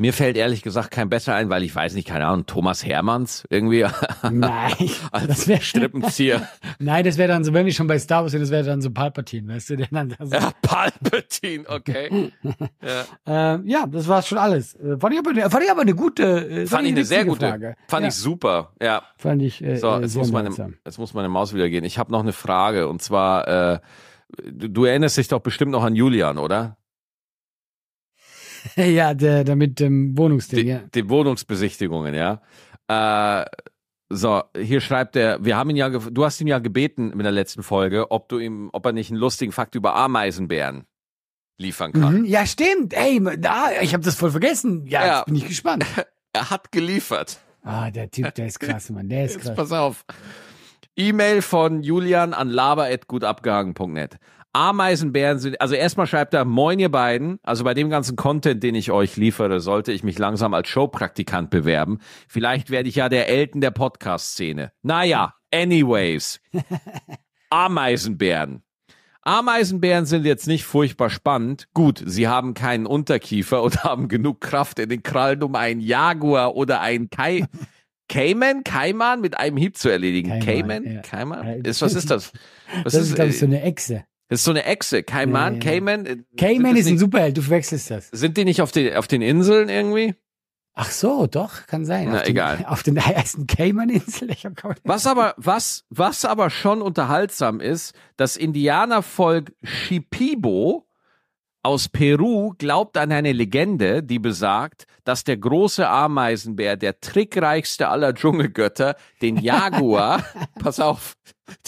[0.00, 3.44] Mir fällt ehrlich gesagt kein besser ein, weil ich weiß nicht, keine Ahnung, Thomas Hermanns
[3.50, 3.84] irgendwie
[4.30, 4.72] Nein,
[5.12, 6.48] als das wäre Strippenzieher.
[6.78, 8.80] Nein, das wäre dann so, wenn wir schon bei Star Wars sind, das wäre dann
[8.80, 12.32] so Palpatine, weißt du, der dann da so, ja, Palpatine, okay.
[12.82, 13.04] Ja.
[13.56, 14.74] ähm, ja, das war schon alles.
[14.76, 17.26] Äh, Fand ich aber, eine- fand ich aber eine gute, äh, Fand ich eine sehr
[17.26, 17.76] gute, Frage.
[17.86, 19.02] fand ja, ich super, ja.
[19.18, 20.48] fand ich äh, So, äh, jetzt sehr muss, meine,
[20.82, 21.84] jetzt muss meine Maus wieder gehen.
[21.84, 23.80] Ich habe noch eine Frage und zwar, äh,
[24.50, 26.78] du, du erinnerst dich doch bestimmt noch an Julian, oder?
[28.76, 30.80] ja, der, der mit dem Wohnungsding, Die, ja.
[30.94, 32.40] die Wohnungsbesichtigungen, ja.
[32.88, 33.44] Äh,
[34.12, 37.30] so, hier schreibt er, wir haben ihn ja, du hast ihn ja gebeten in der
[37.30, 40.84] letzten Folge, ob du ihm, ob er nicht einen lustigen Fakt über Ameisenbären
[41.58, 42.20] liefern kann.
[42.20, 42.24] Mhm.
[42.24, 42.94] Ja, stimmt.
[42.94, 44.86] Ey, da, ich habe das voll vergessen.
[44.86, 45.16] Ja, Ja.
[45.18, 45.84] jetzt bin ich gespannt.
[46.32, 47.40] Er hat geliefert.
[47.64, 49.08] Ah, der Typ, der ist krass, Mann.
[49.08, 49.56] Der ist Jetzt krass.
[49.56, 50.04] pass auf.
[50.96, 54.18] E-Mail von Julian an laber.gutabgehangen.net.
[54.52, 58.74] Ameisenbären sind, also erstmal schreibt er, moin ihr beiden, also bei dem ganzen Content, den
[58.74, 62.00] ich euch liefere, sollte ich mich langsam als Showpraktikant bewerben.
[62.28, 64.72] Vielleicht werde ich ja der Elten der Podcast-Szene.
[64.82, 66.40] Naja, anyways.
[67.50, 68.62] Ameisenbären.
[69.22, 71.68] Ameisenbären sind jetzt nicht furchtbar spannend.
[71.74, 76.56] Gut, sie haben keinen Unterkiefer und haben genug Kraft in den Krallen, um einen Jaguar
[76.56, 77.46] oder einen Kai
[78.08, 80.40] Cayman, Kaiman mit einem Hieb zu erledigen.
[80.40, 81.00] Kaiman, Cayman, ja.
[81.02, 81.46] Kaiman?
[81.46, 82.32] Ja, Ist, was ist das?
[82.82, 84.04] Was Das ist, glaube ich, so äh, eine Echse.
[84.30, 85.02] Das ist so eine Echse.
[85.02, 85.60] Kaiman, ja.
[85.60, 86.06] Cayman.
[86.06, 88.08] äh, Cayman ist ein Superheld, du verwechselst das.
[88.12, 90.14] Sind die nicht auf den, auf den Inseln irgendwie?
[90.72, 92.08] Ach so, doch, kann sein.
[92.10, 92.64] Na, auf den, egal.
[92.68, 94.30] Auf den ersten Cayman-Insel.
[94.30, 100.86] Ich hab keine Was aber, was, was aber schon unterhaltsam ist, das Indianervolk Shipibo
[101.62, 108.14] aus Peru glaubt an eine Legende, die besagt, dass der große Ameisenbär, der trickreichste aller
[108.14, 110.24] Dschungelgötter, den Jaguar,
[110.58, 111.14] pass auf,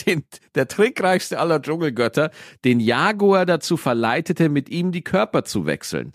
[0.07, 0.25] den,
[0.55, 2.31] der trickreichste aller Dschungelgötter,
[2.65, 6.13] den Jaguar dazu verleitete, mit ihm die Körper zu wechseln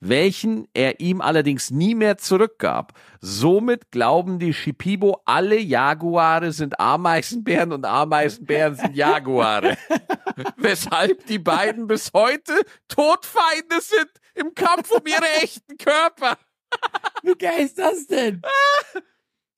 [0.00, 2.92] welchen er ihm allerdings nie mehr zurückgab.
[3.20, 9.76] Somit glauben die Shipibo, alle Jaguare sind Ameisenbären und Ameisenbären sind Jaguare.
[10.56, 12.52] Weshalb die beiden bis heute
[12.88, 16.36] Todfeinde sind im Kampf um ihre echten Körper.
[17.22, 18.42] Wie geil ist das denn?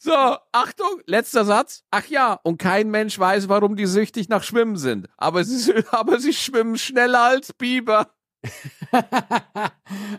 [0.01, 0.15] So,
[0.53, 1.83] Achtung, letzter Satz.
[1.91, 5.09] Ach ja, und kein Mensch weiß, warum die süchtig nach Schwimmen sind.
[5.17, 8.09] Aber sie, aber sie schwimmen schneller als Biber.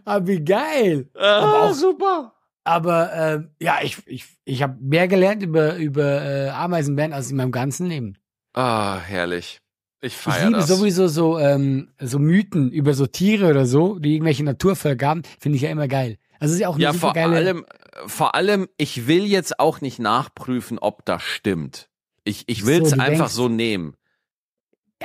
[0.06, 1.10] Aber wie geil.
[1.16, 2.34] Ah, auch- super.
[2.64, 7.38] Aber äh, ja, ich, ich, ich habe mehr gelernt über, über äh, Ameisenbären als in
[7.38, 8.18] meinem ganzen Leben.
[8.54, 9.60] Ah, herrlich.
[10.02, 10.68] Ich Ich liebe das.
[10.68, 15.56] sowieso so, ähm, so Mythen über so Tiere oder so, die irgendwelche Naturvölker haben, finde
[15.58, 16.18] ich ja immer geil.
[16.40, 17.36] Also es ist ja auch eine Ja, super vor geile.
[17.36, 17.66] allem,
[18.06, 21.90] vor allem, ich will jetzt auch nicht nachprüfen, ob das stimmt.
[22.24, 23.96] Ich, ich will es So, einfach denkst- so nehmen.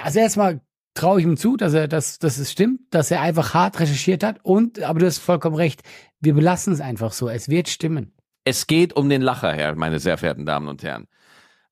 [0.00, 0.60] Also erstmal
[0.94, 4.22] traue ich ihm zu, dass er, dass, dass es stimmt, dass er einfach hart recherchiert
[4.22, 4.38] hat.
[4.42, 5.82] Und, aber du hast vollkommen recht,
[6.20, 7.28] wir belassen es einfach so.
[7.28, 8.12] Es wird stimmen.
[8.44, 11.08] Es geht um den Lacher, Herr, meine sehr verehrten Damen und Herren.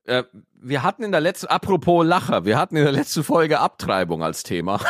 [0.05, 4.23] Äh, wir hatten in der letzten, apropos Lacher, wir hatten in der letzten Folge Abtreibung
[4.23, 4.79] als Thema.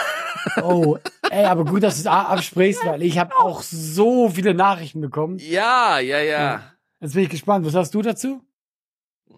[0.62, 0.98] Oh,
[1.30, 5.38] ey, aber gut, dass du es absprichst, weil ich habe auch so viele Nachrichten bekommen.
[5.40, 6.74] Ja, ja, ja.
[7.00, 7.66] Jetzt bin ich gespannt.
[7.66, 8.42] Was hast du dazu?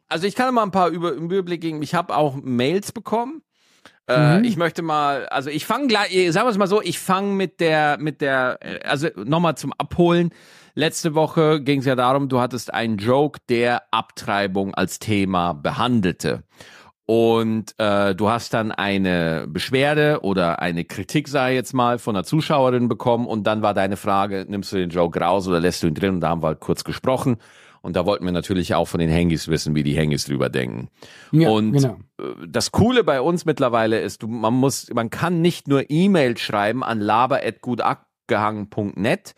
[0.07, 1.83] Also ich kann mal ein paar über, Überblick geben.
[1.83, 3.43] Ich habe auch Mails bekommen.
[4.07, 4.43] Äh, Mhm.
[4.43, 7.59] Ich möchte mal, also ich fange gleich, sagen wir es mal so, ich fange mit
[7.59, 10.29] der, mit der, äh, also nochmal zum Abholen.
[10.75, 16.43] Letzte Woche ging es ja darum, du hattest einen Joke, der Abtreibung als Thema behandelte.
[17.07, 22.23] Und äh, du hast dann eine Beschwerde oder eine Kritik, sei jetzt mal, von einer
[22.23, 23.27] Zuschauerin bekommen.
[23.27, 26.15] Und dann war deine Frage, nimmst du den Joke raus oder lässt du ihn drin?
[26.15, 27.37] Und da haben wir halt kurz gesprochen.
[27.85, 30.89] Und da wollten wir natürlich auch von den Hengis wissen, wie die Hengis drüber denken.
[31.31, 31.99] Ja, Und genau.
[32.19, 36.35] äh, das Coole bei uns mittlerweile ist, du, man muss, man kann nicht nur E-Mail
[36.37, 39.35] schreiben an laber.gutabgehangen.net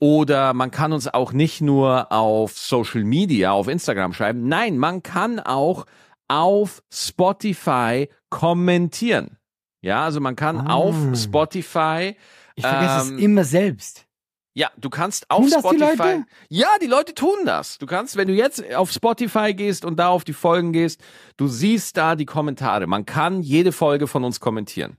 [0.00, 4.48] oder man kann uns auch nicht nur auf Social Media, auf Instagram schreiben.
[4.48, 5.86] Nein, man kann auch
[6.28, 9.38] auf Spotify kommentieren.
[9.82, 10.74] Ja, also man kann Ah.
[10.74, 12.16] auf Spotify
[12.56, 14.06] Ich vergesse ähm, es immer selbst.
[14.56, 15.84] Ja, du kannst auf die Spotify.
[15.84, 16.24] Leute?
[16.48, 17.78] Ja, die Leute tun das.
[17.78, 21.00] Du kannst, wenn du jetzt auf Spotify gehst und da auf die Folgen gehst,
[21.36, 22.86] du siehst da die Kommentare.
[22.86, 24.96] Man kann jede Folge von uns kommentieren.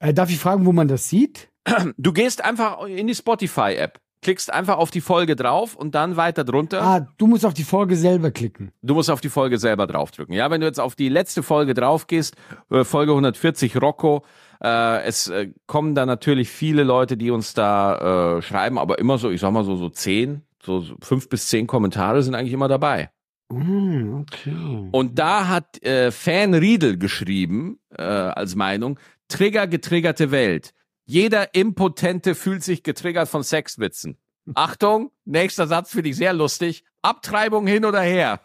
[0.00, 1.50] Äh, darf ich fragen, wo man das sieht?
[1.96, 6.44] Du gehst einfach in die Spotify-App, klickst einfach auf die Folge drauf und dann weiter
[6.44, 6.82] drunter.
[6.82, 8.72] Ah, du musst auf die Folge selber klicken.
[8.82, 10.34] Du musst auf die Folge selber draufdrücken.
[10.34, 12.36] Ja, wenn du jetzt auf die letzte Folge drauf gehst,
[12.70, 14.24] äh, Folge 140 Rocco,
[14.62, 19.18] äh, es äh, kommen da natürlich viele Leute, die uns da äh, schreiben, aber immer
[19.18, 22.52] so, ich sag mal so, so zehn, so so fünf bis zehn Kommentare sind eigentlich
[22.52, 23.10] immer dabei.
[23.50, 24.88] Mm, okay.
[24.92, 30.72] Und da hat äh, Fan Riedel geschrieben, äh, als Meinung, Trigger getriggerte Welt.
[31.06, 34.16] Jeder Impotente fühlt sich getriggert von Sexwitzen.
[34.54, 36.84] Achtung, nächster Satz finde ich sehr lustig.
[37.02, 38.40] Abtreibung hin oder her.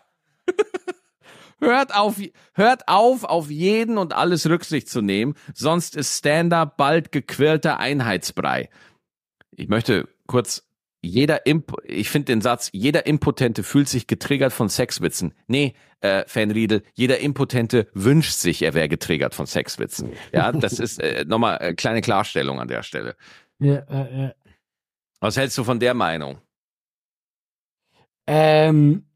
[1.59, 2.15] Hört auf,
[2.53, 8.69] hört auf, auf jeden und alles Rücksicht zu nehmen, sonst ist Stand-up bald gequirlter Einheitsbrei.
[9.51, 10.69] Ich möchte kurz
[11.01, 15.33] jeder Imp ich finde den Satz, jeder Impotente fühlt sich getriggert von Sexwitzen.
[15.47, 20.13] Nee, äh, Fanriedel, jeder Impotente wünscht sich, er wäre getriggert von Sexwitzen.
[20.33, 23.15] Ja, das ist äh, nochmal äh, kleine Klarstellung an der Stelle.
[23.59, 24.33] Ja, äh, äh.
[25.21, 26.39] Was hältst du von der Meinung?
[28.27, 29.08] Ähm.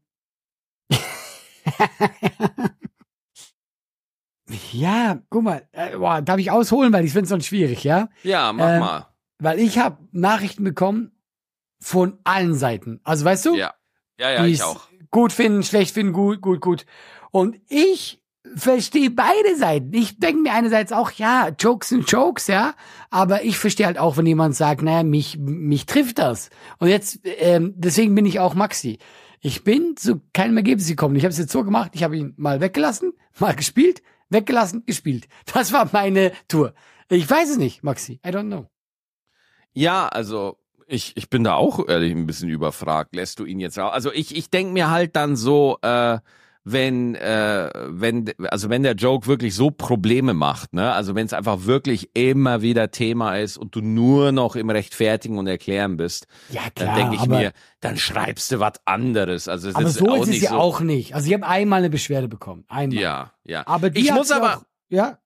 [4.72, 8.08] ja, guck mal, äh, boah, darf ich ausholen, weil ich finde es sonst schwierig, ja?
[8.22, 9.06] Ja, mach Ähm, mal.
[9.38, 11.12] Weil ich habe Nachrichten bekommen
[11.80, 13.00] von allen Seiten.
[13.04, 13.54] Also weißt du?
[13.56, 13.74] Ja.
[14.18, 14.88] Ja, ja, ich auch.
[15.10, 16.86] Gut finden, schlecht finden, gut, gut, gut.
[17.30, 18.22] Und ich
[18.56, 19.92] verstehe beide Seiten.
[19.92, 22.74] Ich denke mir einerseits auch, ja, Jokes sind Jokes, ja.
[23.10, 26.50] Aber ich verstehe halt auch, wenn jemand sagt, naja, mich, mich trifft das.
[26.78, 28.98] Und jetzt, ähm, deswegen bin ich auch Maxi.
[29.46, 31.16] Ich bin zu keinem Ergebnis gekommen.
[31.16, 35.28] Ich habe es jetzt so gemacht, ich habe ihn mal weggelassen, mal gespielt, weggelassen, gespielt.
[35.52, 36.72] Das war meine Tour.
[37.10, 38.20] Ich weiß es nicht, Maxi.
[38.26, 38.70] I don't know.
[39.74, 43.14] Ja, also ich, ich bin da auch ehrlich ein bisschen überfragt.
[43.14, 43.92] Lässt du ihn jetzt raus?
[43.92, 46.20] Also ich, ich denk mir halt dann so, äh,
[46.64, 51.34] wenn, äh, wenn, also wenn der Joke wirklich so Probleme macht, ne, also wenn es
[51.34, 56.26] einfach wirklich immer wieder Thema ist und du nur noch im Rechtfertigen und Erklären bist,
[56.48, 56.96] Ja, dann klar.
[56.96, 59.46] denke ich aber, mir, dann schreibst du was anderes.
[59.46, 60.56] Also es aber ist so auch ist es ja so.
[60.56, 61.14] auch nicht.
[61.14, 62.64] Also ich habe einmal eine Beschwerde bekommen.
[62.68, 62.98] Einmal.
[62.98, 63.66] Ja, ja.
[63.66, 65.18] Aber die ich muss aber, Auch, ja,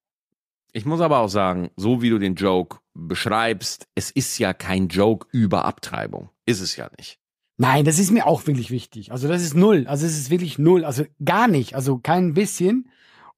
[0.72, 4.88] Ich muss aber auch sagen, so wie du den Joke beschreibst, es ist ja kein
[4.88, 6.30] Joke über Abtreibung.
[6.46, 7.17] Ist es ja nicht.
[7.60, 9.10] Nein, das ist mir auch wirklich wichtig.
[9.10, 9.84] Also das ist null.
[9.88, 10.84] Also es ist wirklich null.
[10.84, 11.74] Also gar nicht.
[11.74, 12.88] Also kein bisschen.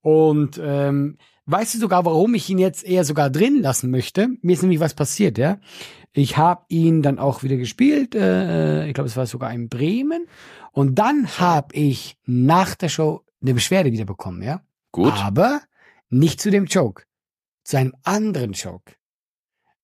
[0.01, 4.29] Und ähm, weißt du sogar, warum ich ihn jetzt eher sogar drin lassen möchte?
[4.41, 5.59] Mir ist nämlich was passiert, ja.
[6.13, 8.13] Ich habe ihn dann auch wieder gespielt.
[8.13, 10.27] Äh, ich glaube, es war sogar in Bremen.
[10.71, 14.61] Und dann habe ich nach der Show eine Beschwerde wieder bekommen, ja.
[14.91, 15.13] Gut.
[15.13, 15.61] Aber
[16.09, 17.05] nicht zu dem Joke.
[17.63, 18.93] Zu einem anderen Joke.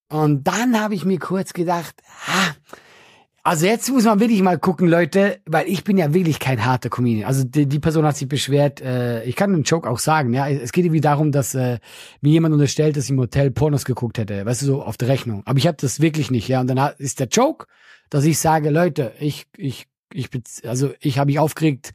[0.09, 1.95] Und dann habe ich mir kurz gedacht,
[2.27, 2.53] ah,
[3.47, 6.89] also jetzt muss man wirklich mal gucken, Leute, weil ich bin ja wirklich kein harter
[6.89, 7.25] Comedian.
[7.27, 10.49] Also die, die Person hat sich beschwert, äh, ich kann den Joke auch sagen, ja.
[10.49, 11.79] Es geht irgendwie darum, dass äh,
[12.19, 15.07] mir jemand unterstellt, dass ich im Hotel Pornos geguckt hätte, weißt du, so auf der
[15.07, 15.43] Rechnung.
[15.45, 16.59] Aber ich habe das wirklich nicht, ja.
[16.59, 17.67] Und dann ist der Joke,
[18.09, 20.29] dass ich sage, Leute, ich, ich, ich,
[20.65, 21.91] also ich habe mich aufgeregt,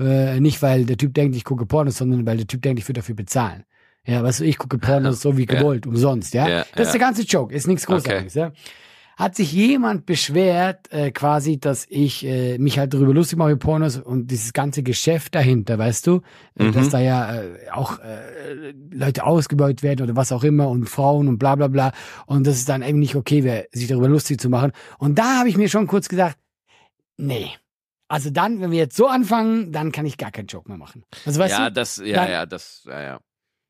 [0.00, 2.88] äh, nicht weil der Typ denkt, ich gucke Pornos, sondern weil der Typ denkt, ich
[2.88, 3.62] würde dafür bezahlen.
[4.04, 5.54] Ja, weißt du, ich gucke Pornos so wie Ja.
[5.54, 6.48] gewollt, umsonst, ja.
[6.48, 6.98] Ja, das ist ja.
[6.98, 8.50] der ganze Joke, ist nichts Großartiges, ja.
[9.16, 13.96] Hat sich jemand beschwert, äh, quasi, dass ich äh, mich halt darüber lustig mache, Pornos
[13.96, 16.20] und dieses ganze Geschäft dahinter, weißt du,
[16.58, 16.72] äh, Mhm.
[16.72, 21.28] dass da ja äh, auch äh, Leute ausgebeutet werden oder was auch immer und Frauen
[21.28, 21.92] und bla bla bla
[22.26, 24.72] und dass es dann eben nicht okay wäre, sich darüber lustig zu machen.
[24.98, 26.36] Und da habe ich mir schon kurz gedacht,
[27.16, 27.48] nee.
[28.08, 31.02] Also dann, wenn wir jetzt so anfangen, dann kann ich gar keinen Joke mehr machen.
[31.24, 33.20] Also weißt ja, du, das, ja, dann- ja, das, ja, ja.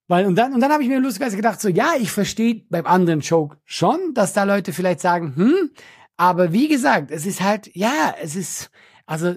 [0.08, 2.86] Weil, und dann, und dann habe ich mir lustigerweise gedacht, so, ja, ich verstehe beim
[2.86, 5.70] anderen Joke schon, dass da Leute vielleicht sagen, hm,
[6.16, 8.70] aber wie gesagt, es ist halt, ja, es ist,
[9.04, 9.34] also,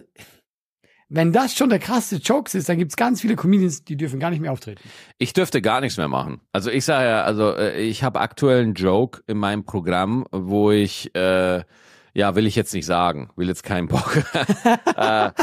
[1.10, 4.30] wenn das schon der krasse Jokes ist, dann gibt's ganz viele Comedians, die dürfen gar
[4.30, 4.82] nicht mehr auftreten.
[5.18, 6.40] Ich dürfte gar nichts mehr machen.
[6.52, 10.70] Also ich sage ja, also äh, ich habe aktuell einen Joke in meinem Programm, wo
[10.70, 11.64] ich, äh,
[12.14, 14.24] ja, will ich jetzt nicht sagen, will jetzt keinen Bock.
[14.96, 15.32] äh,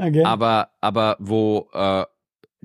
[0.00, 0.22] Okay.
[0.22, 2.04] aber, aber wo, äh,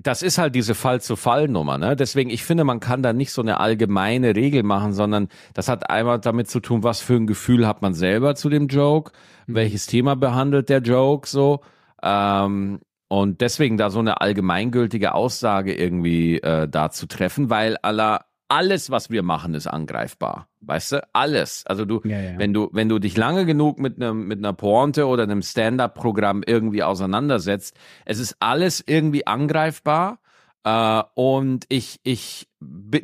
[0.04, 1.96] das ist halt diese Fall-zu-Fall-Nummer, ne?
[1.96, 5.88] Deswegen, ich finde, man kann da nicht so eine allgemeine Regel machen, sondern das hat
[5.90, 9.12] einmal damit zu tun, was für ein Gefühl hat man selber zu dem Joke,
[9.46, 11.60] welches Thema behandelt der Joke so.
[12.02, 18.26] Ähm, und deswegen da so eine allgemeingültige Aussage irgendwie äh, da zu treffen, weil aller,
[18.48, 20.48] alles, was wir machen, ist angreifbar.
[20.60, 21.08] Weißt du?
[21.12, 21.64] Alles.
[21.66, 22.38] Also du, Ja, ja.
[22.38, 26.42] wenn du, wenn du dich lange genug mit einem, mit einer Pointe oder einem Stand-up-Programm
[26.46, 30.18] irgendwie auseinandersetzt, es ist alles irgendwie angreifbar.
[30.64, 32.48] Äh, und ich, ich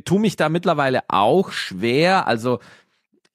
[0.05, 2.27] tu mich da mittlerweile auch schwer.
[2.27, 2.61] Also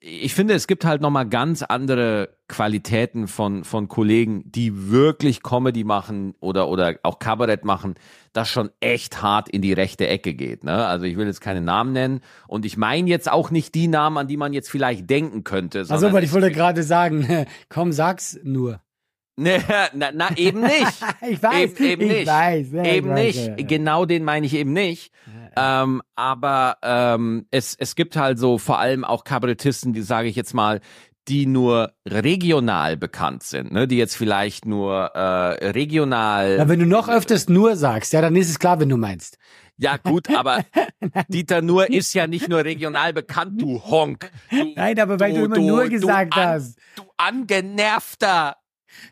[0.08, 5.84] ich finde, es gibt halt nochmal ganz andere Qualitäten von, von Kollegen, die wirklich Comedy
[5.84, 7.96] machen oder, oder auch Kabarett machen,
[8.32, 10.63] das schon echt hart in die rechte Ecke geht.
[10.63, 10.86] Ne?
[10.86, 14.20] Also ich will jetzt keine Namen nennen und ich meine jetzt auch nicht die Namen,
[14.20, 15.86] an die man jetzt vielleicht denken könnte.
[15.89, 18.82] Also, weil ich wollte gerade sagen, komm, sag's nur.
[19.38, 19.60] Ne,
[19.94, 21.04] na, na, eben nicht.
[21.28, 22.28] Ich weiß, Eben, eben ich nicht.
[22.28, 22.68] weiß.
[22.74, 23.48] Ja, eben weiß, nicht.
[23.48, 23.65] ja, ja.
[23.65, 25.12] Genau den meine ich eben nicht.
[25.56, 30.36] Ähm, aber ähm, es, es gibt halt so vor allem auch Kabarettisten, die sage ich
[30.36, 30.82] jetzt mal,
[31.28, 33.88] die nur regional bekannt sind, ne?
[33.88, 36.58] die jetzt vielleicht nur äh, regional.
[36.58, 39.38] Ja, wenn du noch öfters nur sagst, ja, dann ist es klar, wenn du meinst.
[39.78, 40.63] Ja gut, aber
[41.28, 44.32] Dieter Nur ist ja nicht nur regional bekannt, du Honk.
[44.50, 46.78] Du, Nein, aber weil du, immer nur gesagt du an, hast.
[46.96, 48.56] Du angenervter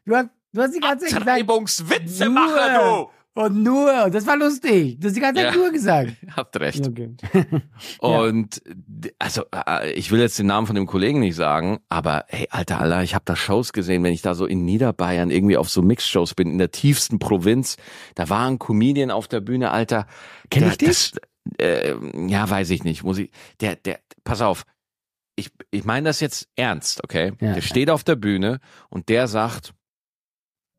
[0.05, 2.33] Du hast, du hast die ganze Zeit gesagt, Treibungswitze nur.
[2.33, 3.09] mache, du.
[3.35, 4.99] Und nur, das war lustig.
[4.99, 5.59] Du hast die ganze Zeit Ja.
[5.59, 6.11] nur gesagt.
[6.35, 6.87] Habt recht.
[6.87, 7.15] Okay.
[7.99, 8.61] Und
[9.17, 12.79] also äh, ich will jetzt den Namen von dem Kollegen nicht sagen, aber hey, alter
[12.79, 15.81] Allah, ich habe da Shows gesehen, wenn ich da so in Niederbayern irgendwie auf so
[15.81, 17.77] Mixshows bin, in der tiefsten Provinz,
[18.13, 20.05] da war ein Comedian auf der Bühne, Alter.
[20.51, 20.87] Kenn ich dich?
[20.87, 21.13] Das,
[21.57, 21.95] äh,
[22.27, 23.03] ja, weiß ich nicht.
[23.03, 23.31] Muss ich.
[23.61, 24.63] Der, der, pass auf.
[25.35, 27.33] Ich, ich meine das jetzt ernst, okay?
[27.41, 27.53] Ja.
[27.53, 29.73] Der steht auf der Bühne und der sagt,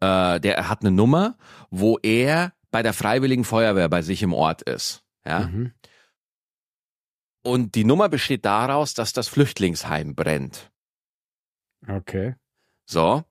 [0.04, 1.36] äh, der hat eine Nummer,
[1.70, 5.04] wo er bei der Freiwilligen Feuerwehr bei sich im Ort ist.
[5.24, 5.46] Ja.
[5.46, 5.72] Mhm.
[7.42, 10.72] Und die Nummer besteht daraus, dass das Flüchtlingsheim brennt.
[11.86, 12.34] Okay.
[12.86, 13.22] So.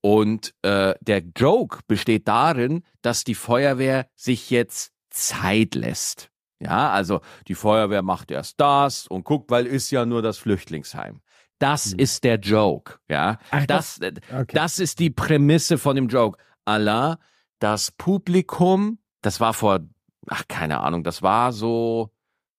[0.00, 6.30] Und äh, der Joke besteht darin, dass die Feuerwehr sich jetzt Zeit lässt.
[6.58, 11.21] Ja, also die Feuerwehr macht erst das und guckt, weil ist ja nur das Flüchtlingsheim.
[11.62, 11.98] Das Hm.
[12.00, 13.38] ist der Joke, ja.
[13.52, 14.54] Ach, Das, äh, Okay.
[14.54, 16.36] das ist die Prämisse von dem Joke.
[16.64, 17.18] Allah,
[17.60, 19.80] das Publikum, das war vor,
[20.28, 22.10] ach keine Ahnung, das war so,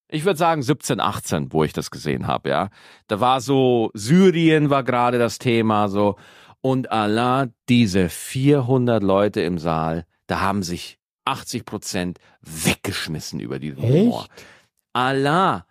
[0.08, 2.70] ich würde sagen 17, 18, wo ich das gesehen habe, ja.
[3.08, 6.16] Da war so, Syrien war gerade das Thema, so.
[6.62, 13.82] Und Allah, diese 400 Leute im Saal, da haben sich 80 Prozent weggeschmissen über diesen
[13.82, 14.28] Humor.
[14.34, 14.46] Echt?
[14.94, 15.66] Allah,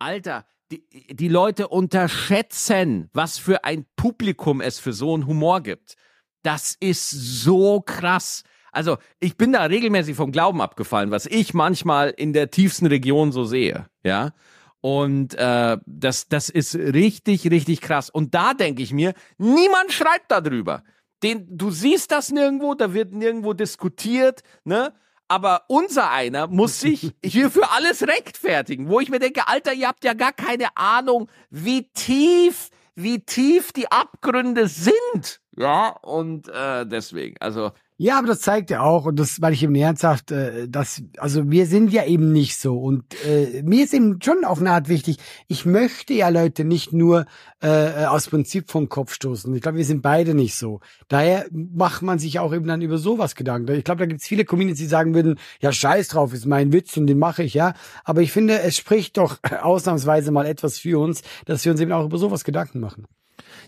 [0.00, 5.94] Alter, die, die Leute unterschätzen, was für ein Publikum es für so einen Humor gibt.
[6.42, 8.42] Das ist so krass.
[8.72, 13.32] Also, ich bin da regelmäßig vom Glauben abgefallen, was ich manchmal in der tiefsten Region
[13.32, 14.32] so sehe, ja.
[14.80, 18.10] Und äh, das, das ist richtig, richtig krass.
[18.10, 20.82] Und da denke ich mir, niemand schreibt darüber.
[21.22, 24.92] Den, du siehst das nirgendwo, da wird nirgendwo diskutiert, ne?
[25.28, 29.88] Aber unser einer muss sich hier für alles rechtfertigen, wo ich mir denke, Alter, ihr
[29.88, 35.40] habt ja gar keine Ahnung, wie tief, wie tief die Abgründe sind.
[35.56, 39.62] Ja, und äh, deswegen, also Ja, aber das zeigt ja auch, und das, weil ich
[39.62, 42.76] eben ernsthaft, äh, dass, also wir sind ja eben nicht so.
[42.76, 46.92] Und äh, mir ist eben schon auf eine Art wichtig, ich möchte ja Leute nicht
[46.92, 47.24] nur
[47.60, 49.54] äh, aus Prinzip vom Kopf stoßen.
[49.54, 50.80] Ich glaube, wir sind beide nicht so.
[51.06, 53.72] Daher macht man sich auch eben dann über sowas Gedanken.
[53.76, 56.72] Ich glaube, da gibt es viele Comedians, die sagen würden, ja, scheiß drauf, ist mein
[56.72, 57.74] Witz und den mache ich, ja.
[58.02, 61.92] Aber ich finde, es spricht doch ausnahmsweise mal etwas für uns, dass wir uns eben
[61.92, 63.06] auch über sowas Gedanken machen.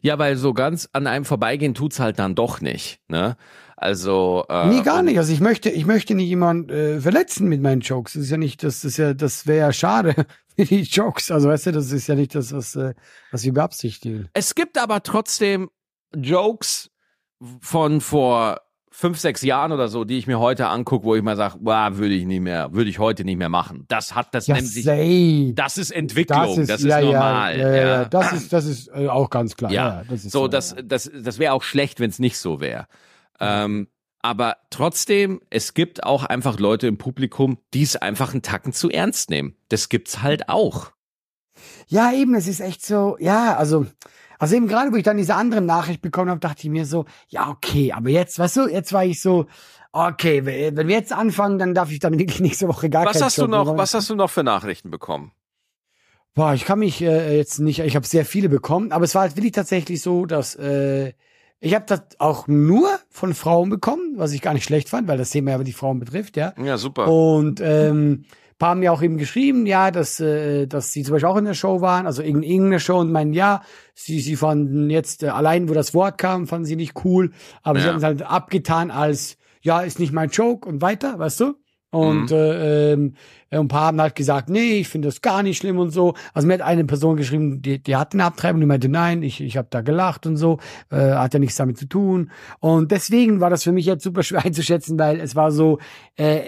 [0.02, 3.36] Ja, weil so ganz an einem vorbeigehen tut's halt dann doch nicht, ne?
[3.76, 5.18] Also äh, Nee, gar nicht.
[5.18, 8.14] Also ich möchte, ich möchte nicht jemanden äh, verletzen mit meinen Jokes.
[8.14, 10.14] Das ist ja nicht, das ist ja, das wäre ja schade
[10.56, 11.30] für die Jokes.
[11.30, 12.94] Also weißt du, das ist ja nicht das, was, äh,
[13.30, 14.28] was wir beabsichtigen.
[14.32, 15.70] Es gibt aber trotzdem
[16.14, 16.90] Jokes
[17.60, 21.36] von vor fünf, sechs Jahren oder so, die ich mir heute angucke, wo ich mal
[21.36, 23.84] sage, würde ich nicht mehr, würde ich heute nicht mehr machen.
[23.88, 25.52] Das hat, das Ja, nennt sich, say.
[25.54, 27.58] das ist Entwicklung, das ist, ja, normal.
[27.58, 28.04] Ja, ja, ja, ja.
[28.06, 29.70] Das ist, das ist äh, auch ganz klar.
[29.70, 30.80] Ja, Ja, das ist so, das, ja.
[30.82, 32.86] das, das wäre auch schlecht, wenn es nicht so wäre.
[33.40, 33.88] Ähm,
[34.22, 38.90] aber trotzdem, es gibt auch einfach Leute im Publikum, die es einfach einen Tacken zu
[38.90, 39.56] ernst nehmen.
[39.68, 40.90] Das gibt's halt auch.
[41.86, 43.86] Ja, eben, es ist echt so, ja, also,
[44.38, 47.04] also eben gerade, wo ich dann diese andere Nachricht bekommen habe, dachte ich mir so,
[47.28, 49.46] ja, okay, aber jetzt, weißt du, jetzt war ich so,
[49.92, 53.38] okay, wenn wir jetzt anfangen, dann darf ich dann wirklich nächste Woche gar Was hast
[53.38, 53.78] du Job noch, machen.
[53.78, 55.32] was hast du noch für Nachrichten bekommen?
[56.34, 59.22] Boah, ich kann mich äh, jetzt nicht, ich habe sehr viele bekommen, aber es war
[59.22, 61.14] halt wirklich tatsächlich so, dass äh,
[61.60, 65.18] ich habe das auch nur von Frauen bekommen, was ich gar nicht schlecht fand, weil
[65.18, 66.52] das Thema ja die Frauen betrifft, ja.
[66.62, 67.08] Ja, super.
[67.10, 68.24] Und ähm,
[68.58, 71.44] paar haben mir auch eben geschrieben, ja, dass, äh, dass sie zum Beispiel auch in
[71.44, 73.62] der Show waren, also in irgendeiner Show und meinen, ja,
[73.94, 77.78] sie, sie fanden jetzt, äh, allein wo das Wort kam, fanden sie nicht cool, aber
[77.80, 77.92] sie Ja.
[77.92, 81.54] haben es halt abgetan als, ja, ist nicht mein Joke und weiter, weißt du?
[81.90, 82.36] Und Mhm.
[82.36, 83.14] äh, ähm,
[83.50, 86.14] ein paar haben halt gesagt, nee, ich finde das gar nicht schlimm und so.
[86.34, 89.40] Also mir hat eine Person geschrieben, die, die hat eine Abtreibung, die meinte, nein, ich,
[89.40, 90.58] ich habe da gelacht und so,
[90.90, 92.30] äh, hat ja nichts damit zu tun.
[92.60, 95.78] Und deswegen war das für mich jetzt super schwer einzuschätzen, weil es war so,
[96.18, 96.40] äh,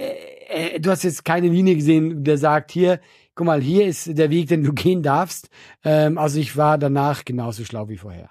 [0.49, 3.01] äh, du hast jetzt keine Linie gesehen, der sagt, hier,
[3.35, 5.49] guck mal, hier ist der Weg, den du gehen darfst.
[5.85, 8.31] Ähm, also ich war danach genauso schlau wie vorher.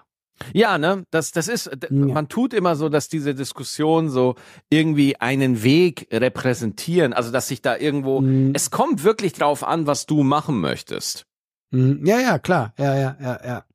[0.54, 1.90] Ja, ne, das, das ist, Ja.
[1.90, 4.36] man tut immer so, dass diese Diskussion so
[4.70, 8.52] irgendwie einen Weg repräsentieren, also dass sich da irgendwo, Mhm.
[8.56, 11.26] es kommt wirklich drauf an, was du machen möchtest.
[11.72, 12.06] Mhm.
[12.06, 12.74] Ja, ja, klar.
[12.78, 13.66] Ja, ja, ja, ja.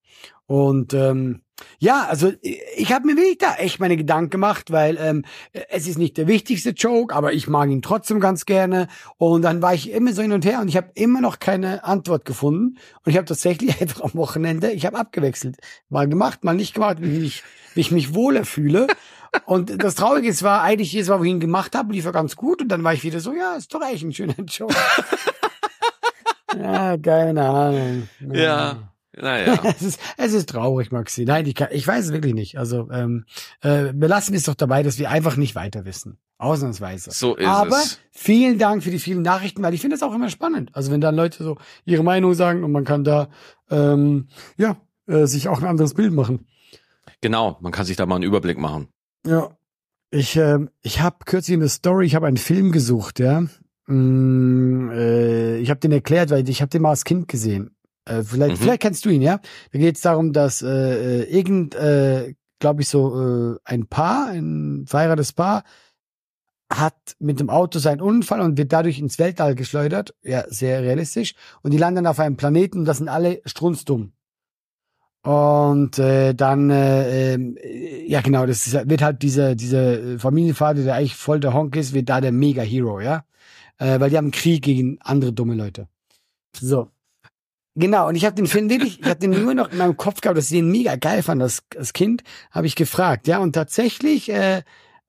[0.47, 1.42] Und ähm,
[1.79, 5.25] ja, also ich, habe mir wirklich da echt meine Gedanken gemacht, weil ähm,
[5.69, 8.89] es ist nicht der wichtigste Joke, aber ich mag ihn trotzdem ganz gerne.
[9.19, 11.85] Und dann war ich immer so hin und her und ich habe immer noch keine
[11.85, 12.79] Antwort gefunden.
[13.05, 15.57] Und ich habe tatsächlich einfach am Wochenende, ich habe abgewechselt.
[15.89, 17.43] Mal gemacht, mal nicht gemacht, wie ich,
[17.75, 18.87] wie ich mich wohler fühle.
[19.47, 22.13] Und das Traurige ist, war eigentlich jedes Mal, wo ich ihn gemacht habe, lief er
[22.13, 22.63] ganz gut.
[22.63, 24.75] Und dann war ich wieder so, ja, ist doch eigentlich ein schöner Joke.
[26.59, 28.09] ja, keine Ahnung.
[28.33, 28.92] Ja.
[29.15, 29.61] Naja.
[29.65, 31.25] es, ist, es ist traurig, Maxi.
[31.25, 32.59] Nein, ich, kann, ich weiß es wirklich nicht.
[32.59, 33.25] Also ähm,
[33.61, 36.19] äh, belassen ist doch dabei, dass wir einfach nicht weiter wissen.
[36.39, 37.11] Ausnahmsweise.
[37.13, 37.99] So ist Aber es.
[38.11, 40.71] vielen Dank für die vielen Nachrichten, weil ich finde das auch immer spannend.
[40.75, 43.29] Also wenn dann Leute so ihre Meinung sagen und man kann da
[43.71, 46.47] ähm, ja äh, sich auch ein anderes Bild machen.
[47.21, 48.89] Genau, man kann sich da mal einen Überblick machen.
[49.27, 49.57] Ja.
[50.11, 53.45] Ich, ähm, ich habe kürzlich eine Story, ich habe einen Film gesucht, ja.
[53.87, 57.75] Mm, äh, ich habe den erklärt, weil ich habe den mal als Kind gesehen.
[58.05, 58.63] Äh, vielleicht, Mhm.
[58.63, 59.41] vielleicht kennst du ihn, ja.
[59.73, 64.29] Da geht es darum, dass äh, äh, irgend, äh, glaube ich, so äh, ein Paar,
[64.29, 65.65] ein verheiratetes Paar,
[66.73, 70.15] hat mit dem Auto seinen Unfall und wird dadurch ins Weltall geschleudert.
[70.23, 71.35] Ja, sehr realistisch.
[71.63, 74.13] Und die landen auf einem Planeten und das sind alle strunzdumm.
[75.25, 80.83] Und äh, dann, äh, ähm, äh, ja genau, das ist, wird halt dieser dieser Familienvater,
[80.83, 83.25] der eigentlich voll der Honk ist, wird da der Mega-Hero, ja.
[83.79, 85.87] Äh, weil die haben Krieg gegen andere dumme Leute.
[86.59, 86.91] So.
[87.75, 90.21] Genau, und ich habe den Film wirklich, ich habe den nur noch in meinem Kopf
[90.21, 93.55] gehabt, dass ich den mega geil fand als, als Kind, habe ich gefragt, ja, und
[93.55, 94.63] tatsächlich, äh,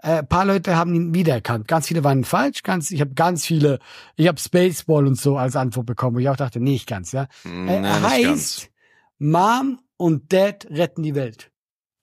[0.04, 1.68] äh, paar Leute haben ihn wiedererkannt.
[1.68, 3.80] Ganz viele waren falsch, ganz, ich habe ganz viele,
[4.16, 7.12] ich habe Spaceball und so als Antwort bekommen, wo ich auch dachte, nee, nicht ganz,
[7.12, 7.28] ja.
[7.44, 8.70] Hm, Äh, er heißt ganz.
[9.20, 11.52] Mom und Dad retten die Welt.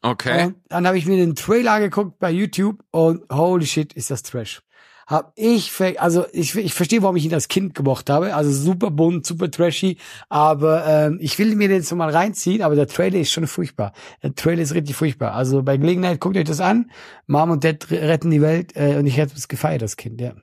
[0.02, 0.46] Okay.
[0.46, 4.22] Und dann habe ich mir den Trailer angeguckt bei YouTube und holy shit, ist das
[4.22, 4.62] Trash.
[5.10, 8.32] Hab ich, also ich, ich verstehe, warum ich ihn als Kind gemocht habe.
[8.32, 9.96] Also super bunt, super trashy.
[10.28, 12.62] Aber ähm, ich will mir den so mal reinziehen.
[12.62, 13.92] Aber der Trailer ist schon furchtbar.
[14.22, 15.32] Der Trailer ist richtig furchtbar.
[15.32, 16.92] Also bei Gelegenheit guckt euch das an.
[17.26, 18.76] Mom und Dad retten die Welt.
[18.76, 20.20] Äh, und ich hätte es gefeiert als Kind.
[20.20, 20.34] Ja.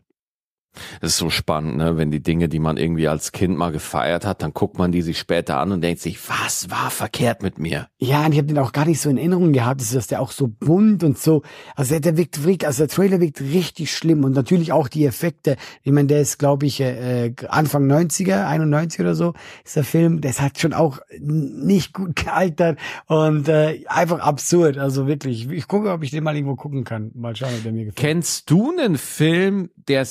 [1.01, 1.97] Das ist so spannend, ne?
[1.97, 5.01] wenn die Dinge, die man irgendwie als Kind mal gefeiert hat, dann guckt man die
[5.01, 7.87] sich später an und denkt sich, was war verkehrt mit mir?
[7.97, 10.31] Ja, und ich habe den auch gar nicht so in Erinnerung gehabt, dass der auch
[10.31, 11.41] so bunt und so,
[11.75, 15.05] also der, der wirkt, wirkt, also der Trailer wirkt richtig schlimm und natürlich auch die
[15.05, 15.57] Effekte.
[15.83, 20.21] Ich meine, der ist, glaube ich, äh, Anfang 90er, 91 oder so, ist der Film,
[20.21, 25.45] der ist halt schon auch nicht gut gealtert und äh, einfach absurd, also wirklich.
[25.45, 27.11] Ich, ich gucke, ob ich den mal irgendwo gucken kann.
[27.15, 27.95] Mal schauen, ob der mir gefällt.
[27.95, 30.05] Kennst du einen Film, der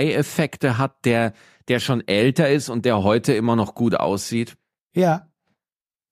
[0.00, 1.32] CGI-Effekte hat, der,
[1.68, 4.56] der schon älter ist und der heute immer noch gut aussieht?
[4.94, 5.28] Ja,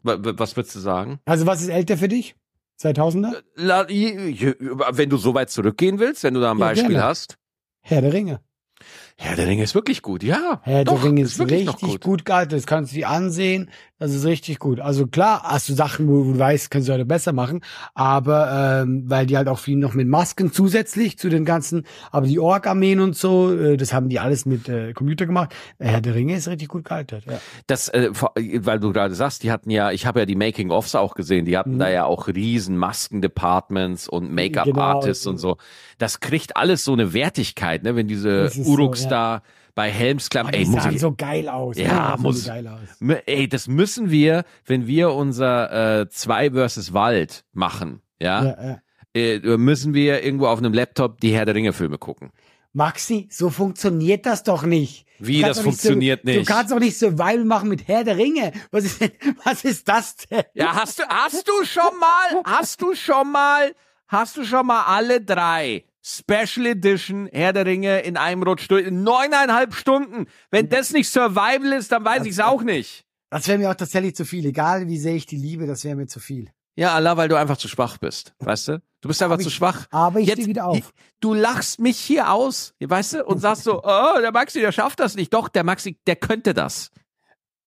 [0.03, 1.21] Wa- wa- Was würdest du sagen?
[1.27, 2.35] also was ist älter für dich?
[2.81, 3.35] 2000er?
[3.57, 6.91] La- je- je- Wenn du so weit zurückgehen willst, wenn du da ein Ja, Beispiel
[6.93, 7.05] gerne.
[7.05, 7.37] hast.
[7.83, 8.41] Herr der Ringe.
[9.23, 10.61] Ja, der Ring ist wirklich gut, ja.
[10.63, 12.25] Herr Doch, der Ringe ist wirklich noch richtig gut.
[12.25, 12.55] gealtert.
[12.59, 13.71] Das kannst du dir ansehen.
[13.99, 14.81] Das ist richtig gut.
[14.81, 17.61] Also klar, hast du Sachen, wo, du weißt, kannst du heute besser machen.
[17.95, 22.27] Aber ähm, weil die halt auch viel noch mit Masken zusätzlich zu den ganzen, aber
[22.27, 25.55] die Ork-Armeen und so, äh, das haben die alles mit äh, Computer gemacht.
[25.79, 27.25] Herr der Ringe ist richtig gut gealtert.
[27.27, 27.39] Ja.
[27.67, 31.15] Das, äh, weil du gerade sagst, die hatten ja, ich habe ja die Making-ofs auch
[31.15, 31.79] gesehen, die hatten Mhm.
[31.81, 35.57] da ja auch riesen Masken-Departments und Genau, Make-up-Artists also- und so.
[35.99, 39.43] Das kriegt alles so eine Wertigkeit, ne, wenn diese ist Uruks da
[39.75, 41.77] bei Helmsklamm, Aber ey, die sahen ich, so geil aus.
[41.79, 43.19] Ja, muss- so geil aus.
[43.27, 48.79] Ey, das müssen wir, wenn wir unser äh, 2 versus Wald machen, ja, Ja, ja.
[49.13, 52.31] Äh, müssen wir irgendwo auf einem Laptop die Herr der Ringe Filme gucken.
[52.73, 55.05] Maxi, so funktioniert das doch nicht.
[55.19, 56.39] Wie, das funktioniert nicht?
[56.39, 58.53] Du kannst doch nicht Survival machen mit Herr der Ringe.
[58.71, 59.11] Was ist denn,
[59.45, 60.43] was ist das denn?
[60.55, 63.75] Ja, hast du, hast du schon mal, hast du schon mal,
[64.07, 68.87] hast du schon mal alle drei Special Edition Herr der Ringe in einem Rutsch durch,
[68.87, 70.27] in neuneinhalb Stunden.
[70.51, 73.05] Wenn das nicht Survival ist, dann weiß ich's auch nicht.
[73.31, 74.45] Das wäre mir auch tatsächlich zu viel.
[74.47, 76.51] Egal wie sehr ich die liebe, das wäre mir zu viel.
[76.77, 78.83] Ja, Allah, weil du einfach zu schwach bist, weißt du?
[79.03, 79.87] Du bist einfach Aber zu ich- schwach.
[79.91, 80.93] Aber ich Jetzt- stehe wieder auf.
[81.21, 85.01] Du lachst mich hier aus, weißt du, und sagst so, oh, der Maxi, der schafft
[85.01, 85.35] das nicht.
[85.35, 86.91] Doch, der Maxi, der könnte das.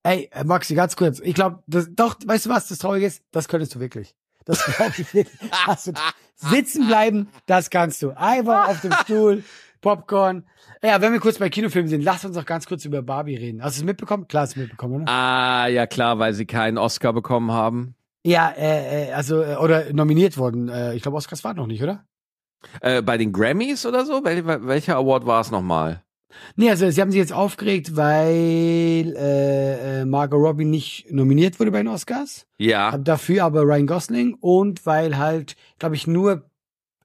[0.03, 1.19] Ey, äh, Maxi, ganz kurz.
[1.19, 3.21] Ich glaube, doch, weißt du was, das Traurige ist?
[3.31, 4.15] Das könntest du wirklich.
[4.45, 5.27] Das glaube ich.
[5.51, 5.93] Hast du,
[6.35, 8.11] sitzen bleiben, das kannst du.
[8.11, 9.43] Einfach auf dem Stuhl,
[9.81, 10.45] Popcorn.
[10.81, 13.63] Ja, wenn wir kurz bei Kinofilmen sind, lass uns doch ganz kurz über Barbie reden.
[13.63, 14.27] Hast du es mitbekommen?
[14.27, 15.11] Klar, hast du mitbekommen, oder?
[15.11, 17.95] Ah, ja klar, weil sie keinen Oscar bekommen haben.
[18.25, 20.69] Ja, äh, äh, also, äh, oder nominiert worden.
[20.69, 22.05] Äh, ich glaube, Oscars war noch nicht, oder?
[22.81, 24.23] Äh, bei den Grammys oder so?
[24.23, 26.02] Wel welcher Award war es nochmal?
[26.55, 31.71] Nee, also sie haben sich jetzt aufgeregt, weil äh, äh, Margot Robbie nicht nominiert wurde
[31.71, 32.45] bei den Oscars.
[32.57, 32.97] Ja.
[32.97, 36.49] Dafür aber Ryan Gosling und weil halt, glaube ich, nur,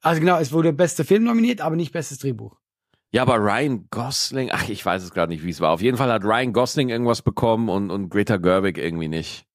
[0.03, 2.57] also genau, es wurde bester Film nominiert, aber nicht bestes Drehbuch.
[3.11, 5.73] Ja, aber Ryan Gosling, ach, ich weiß es gerade nicht, wie es war.
[5.73, 9.47] Auf jeden Fall hat Ryan Gosling irgendwas bekommen und, und Greta Gerwig irgendwie nicht.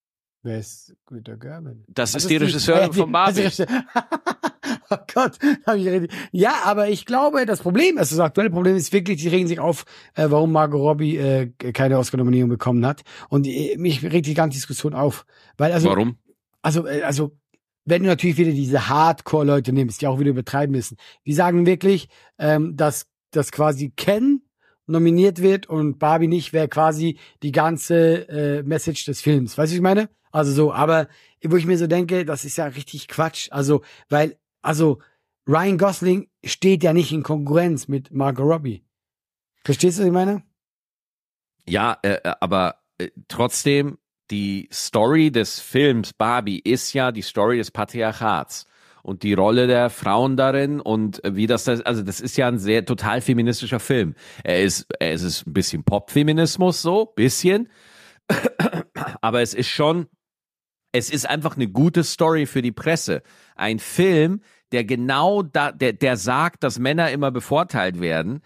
[0.41, 1.78] Wer ist Greta Gerwig?
[1.88, 3.47] Das Was ist die Regisseurin von Barbie.
[4.94, 6.12] oh Gott, hab ich richtig.
[6.32, 9.60] Ja, aber ich glaube, das Problem, also das aktuelle Problem ist wirklich, die regen sich
[9.60, 9.86] auf,
[10.16, 13.02] äh, warum Margot Robbie äh, keine Oscar-Nominierung bekommen hat.
[13.30, 15.26] Und äh, mich regt die ganze Diskussion auf.
[15.58, 16.18] Weil also, Warum?
[16.62, 17.38] also, äh, also,
[17.86, 22.08] wenn du natürlich wieder diese Hardcore-Leute nimmst, die auch wieder übertreiben müssen, die sagen wirklich,
[22.39, 24.41] ähm, dass, dass quasi Ken
[24.86, 29.58] nominiert wird und Barbie nicht, wäre quasi die ganze äh, Message des Films.
[29.58, 30.10] Weißt du, was ich meine?
[30.32, 31.08] Also so, aber
[31.44, 33.50] wo ich mir so denke, das ist ja richtig Quatsch.
[33.52, 34.99] Also, weil, also
[35.47, 38.84] Ryan Gosling steht ja nicht in Konkurrenz mit Margot Robbie.
[39.64, 40.43] Verstehst du, was ich meine?
[41.68, 43.97] Ja, äh, äh aber äh, trotzdem,
[44.32, 48.66] die Story des Films Barbie ist ja die Story des Patriarchats
[49.03, 52.86] und die Rolle der Frauen darin und wie das, also das ist ja ein sehr
[52.86, 54.16] total feministischer Film.
[54.43, 57.70] Er ist, er ist ein bisschen Pop-Feminismus so, bisschen,
[59.22, 60.07] aber es ist schon,
[60.93, 63.24] es ist einfach eine gute Story für die Presse.
[63.55, 64.41] Ein Film,
[64.74, 68.41] der genau da, der, der sagt, dass Männer immer bevorteilt werden.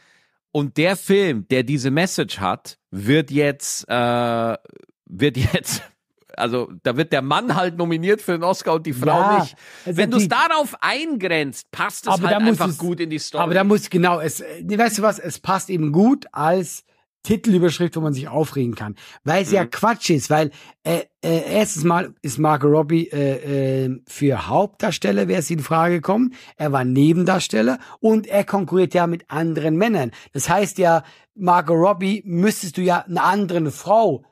[0.51, 4.57] Und der Film, der diese Message hat, wird jetzt, äh,
[5.05, 5.83] wird jetzt
[6.37, 9.55] also da wird der Mann halt nominiert für den Oscar und die Frau ja, nicht.
[9.85, 13.43] Wenn du es darauf eingrenzt, passt es halt einfach es, gut in die Story.
[13.43, 16.83] Aber da muss genau, es, weißt du was, es passt eben gut als
[17.27, 18.95] Titelüberschrift, wo man sich aufregen kann.
[19.25, 19.55] Weil es mhm.
[19.55, 20.51] ja Quatsch ist, weil
[20.83, 25.95] äh, äh, erstens mal ist Margot Robbie äh, äh, für Hauptdarsteller, wer es in Frage
[25.95, 26.33] gekommen.
[26.55, 30.11] Er war Nebendarsteller und er konkurriert ja mit anderen Männern.
[30.31, 31.03] Das heißt ja,
[31.35, 34.23] Margot Robbie müsstest du ja eine andere Frau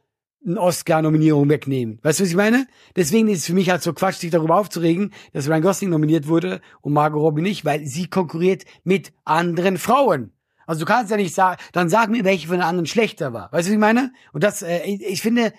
[0.48, 2.00] eine Oscar-Nominierung wegnehmen.
[2.04, 2.68] Weißt du, was ich meine?
[2.96, 6.28] Deswegen ist es für mich halt so Quatsch, sich darüber aufzuregen, dass Ryan Gosling nominiert
[6.28, 10.35] wurde und Margot Robbie nicht, weil sie konkurriert mit anderen Frauen.
[10.66, 13.52] Also du kannst ja nicht sagen, dann sag mir, welche von den anderen schlechter war.
[13.52, 14.12] Weißt du, was ich meine?
[14.34, 15.54] Und das, äh, ich, ich finde,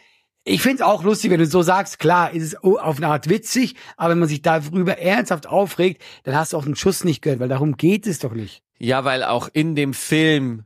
[0.44, 3.28] ich finde es auch lustig, wenn du so sagst, klar, ist es auf eine Art
[3.28, 7.20] witzig, aber wenn man sich darüber ernsthaft aufregt, dann hast du auch den Schuss nicht
[7.20, 8.62] gehört, weil darum geht es doch nicht.
[8.78, 10.65] Ja, weil auch in dem Film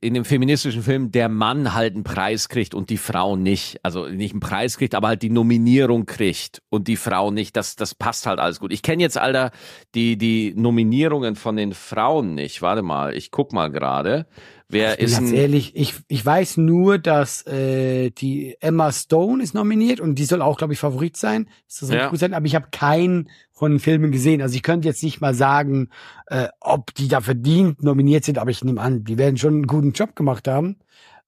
[0.00, 3.78] in dem feministischen Film der Mann halt einen Preis kriegt und die Frau nicht.
[3.82, 7.56] Also nicht einen Preis kriegt, aber halt die Nominierung kriegt und die Frau nicht.
[7.56, 8.72] Das, das passt halt alles gut.
[8.72, 9.50] Ich kenne jetzt, Alter,
[9.94, 12.62] die, die Nominierungen von den Frauen nicht.
[12.62, 14.26] Warte mal, ich guck mal gerade.
[14.72, 19.52] Wer ich ist ganz ehrlich, ich, ich weiß nur, dass äh, die Emma Stone ist
[19.52, 21.46] nominiert und die soll auch, glaube ich, Favorit sein.
[21.68, 22.08] Das soll ja.
[22.08, 24.40] gut sein, aber ich habe keinen von den Filmen gesehen.
[24.40, 25.90] Also ich könnte jetzt nicht mal sagen,
[26.26, 29.66] äh, ob die da verdient nominiert sind, aber ich nehme an, die werden schon einen
[29.66, 30.78] guten Job gemacht haben.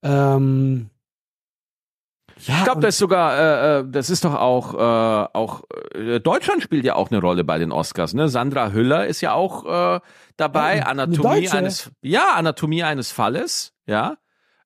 [0.03, 0.89] Ähm,
[2.47, 5.63] ja, ich glaube, das ist sogar, äh, äh, das ist doch auch, äh, auch
[5.95, 8.15] äh, Deutschland spielt ja auch eine Rolle bei den Oscars.
[8.15, 8.29] Ne?
[8.29, 10.01] Sandra Hüller ist ja auch äh,
[10.37, 10.79] dabei.
[10.79, 14.17] Ja, Anatomie eines, ja, Anatomie eines Falles, ja,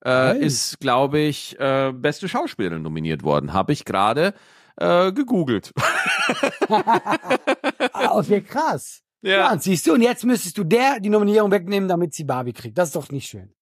[0.04, 3.52] äh, ist, glaube ich, äh, beste Schauspielerin nominiert worden.
[3.52, 4.34] Habe ich gerade
[4.76, 5.72] äh, gegoogelt.
[6.68, 9.02] ah, okay, krass.
[9.22, 9.52] Ja.
[9.52, 9.58] ja.
[9.58, 12.78] siehst du, und jetzt müsstest du der die Nominierung wegnehmen, damit sie Barbie kriegt.
[12.78, 13.52] Das ist doch nicht schön.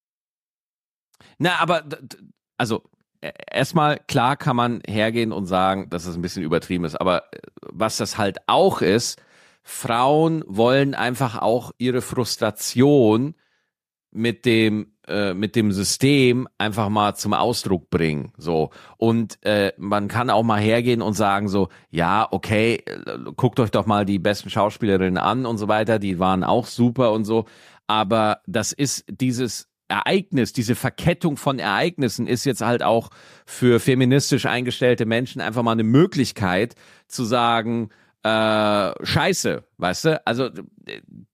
[1.39, 1.85] Na, aber
[2.59, 2.83] also
[3.21, 7.39] erstmal, klar kann man hergehen und sagen, dass das ein bisschen übertrieben ist, aber äh,
[7.61, 9.21] was das halt auch ist,
[9.63, 13.35] Frauen wollen einfach auch ihre Frustration
[14.13, 18.71] mit dem äh, mit dem System einfach mal zum Ausdruck bringen so.
[18.97, 23.71] Und äh, man kann auch mal hergehen und sagen so ja okay äh, guckt euch
[23.71, 27.45] doch mal die besten Schauspielerinnen an und so weiter die waren auch super und so.
[27.89, 33.11] Aber das ist dieses Ereignis, diese Verkettung von Ereignissen ist jetzt halt auch
[33.45, 36.75] für feministisch eingestellte Menschen einfach mal eine Möglichkeit
[37.07, 37.91] zu sagen,
[38.27, 40.27] äh, scheiße, weißt du?
[40.27, 40.51] Also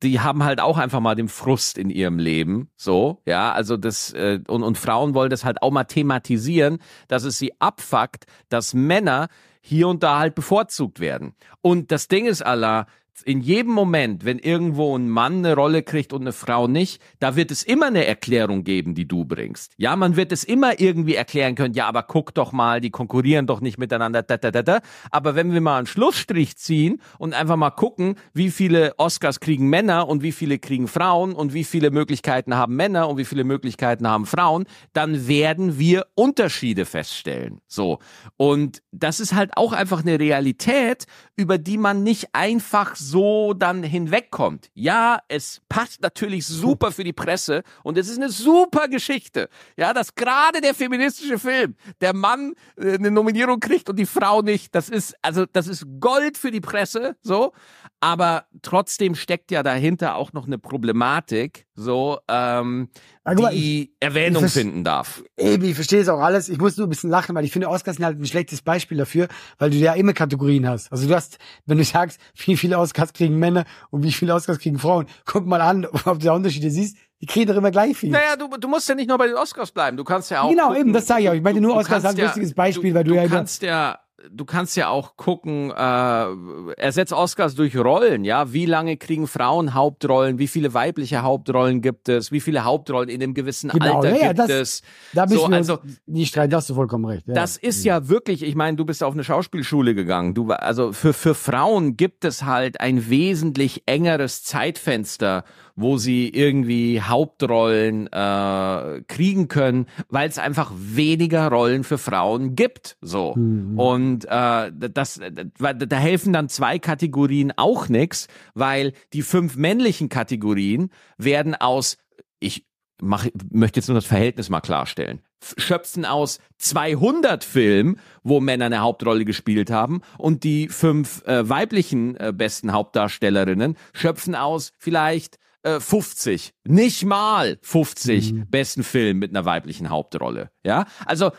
[0.03, 4.13] die haben halt auch einfach mal den Frust in ihrem Leben, so, ja, also das,
[4.13, 8.75] äh, und, und Frauen wollen das halt auch mal thematisieren, dass es sie abfuckt, dass
[8.75, 9.29] Männer
[9.63, 11.35] hier und da halt bevorzugt werden.
[11.63, 12.87] Und das Ding ist, Allah,
[13.25, 17.37] in jedem Moment, wenn irgendwo ein Mann eine Rolle kriegt und eine Frau nicht, da
[17.37, 19.73] wird es immer eine Erklärung geben, die du bringst.
[19.77, 23.47] Ja, man wird es immer irgendwie erklären können, ja, aber guck doch mal, die konkurrieren
[23.47, 24.23] doch nicht miteinander.
[24.23, 24.81] Da, da, da, da.
[25.11, 29.69] Aber wenn wir mal einen Schlussstrich ziehen und einfach mal gucken, wie viele Oscars kriegen
[29.69, 33.45] Männer und wie viele kriegen Frauen und wie viele Möglichkeiten haben Männer und wie viele
[33.45, 37.61] Möglichkeiten haben Frauen, dann werden wir Unterschiede feststellen.
[37.67, 37.99] So.
[38.37, 41.07] Und das ist halt auch einfach eine Realität,
[41.37, 44.71] über die man nicht einfach so dann hinwegkommt.
[44.75, 49.49] Ja, es passt natürlich super für die Presse und es ist eine super Geschichte.
[49.77, 54.43] Ja, dass gerade der feministische Film, der Mann äh, eine Nominierung kriegt und die Frau
[54.43, 57.53] nicht, das ist, also, das ist Gold für die Presse, so.
[58.01, 62.89] Aber trotzdem steckt ja dahinter auch noch eine Problematik, so, ähm,
[63.29, 65.23] die ich, Erwähnung finden darf.
[65.37, 66.49] Eben, ich verstehe es auch alles.
[66.49, 68.99] Ich muss nur ein bisschen lachen, weil ich finde, Oscars sind halt ein schlechtes Beispiel
[68.99, 70.91] dafür, weil du ja immer Kategorien hast.
[70.91, 74.59] Also du hast, wenn du sagst, wie viele Oscars kriegen Männer und wie viele Oscars
[74.59, 76.97] kriegen Frauen, guck mal an, ob du da Unterschiede siehst.
[77.21, 78.11] Die kriegen doch immer gleich viel.
[78.11, 79.97] Naja, du, du musst ja nicht nur bei den Oscars bleiben.
[79.97, 80.51] Du kannst ja auch.
[80.51, 80.81] Genau, gucken.
[80.81, 81.35] eben, das sage ich auch.
[81.35, 83.23] Ich meine, nur Oscars ist ein ja, lustiges Beispiel, du, weil du, du ja.
[83.23, 84.01] Du kannst ja
[84.31, 88.53] du kannst ja auch gucken, äh, ersetzt Oscars durch Rollen, ja.
[88.53, 90.39] Wie lange kriegen Frauen Hauptrollen?
[90.39, 92.33] Wie viele weibliche Hauptrollen gibt es?
[92.33, 94.83] Wie viele Hauptrollen in einem gewissen genau, Alter ja, gibt das, es?
[95.13, 97.27] Da bist so, du also, nicht streiten, da hast du vollkommen recht.
[97.27, 97.35] Ja.
[97.35, 100.35] Das ist ja wirklich, ich meine, du bist auf eine Schauspielschule gegangen.
[100.35, 105.45] Du, also für, für Frauen gibt es halt ein wesentlich engeres Zeitfenster,
[105.77, 112.97] wo sie irgendwie Hauptrollen äh, kriegen können, weil es einfach weniger Rollen für Frauen gibt.
[113.01, 113.35] So.
[113.37, 113.79] Mhm.
[113.79, 115.21] Und äh, das,
[115.59, 121.99] da, helfen dann zwei Kategorien auch nix, weil die fünf männlichen Kategorien werden aus,
[122.41, 122.67] ich
[123.01, 125.21] mach, möchte jetzt nur das Verhältnis mal klarstellen
[125.57, 132.17] schöpfen aus 200 Filmen, wo Männer eine Hauptrolle gespielt haben und die fünf äh, weiblichen
[132.17, 138.47] äh, besten Hauptdarstellerinnen schöpfen aus vielleicht 50, äh, nicht mal 50 mhm.
[138.51, 140.51] besten Film mit einer weiblichen Hauptrolle.
[140.65, 141.31] Ja, also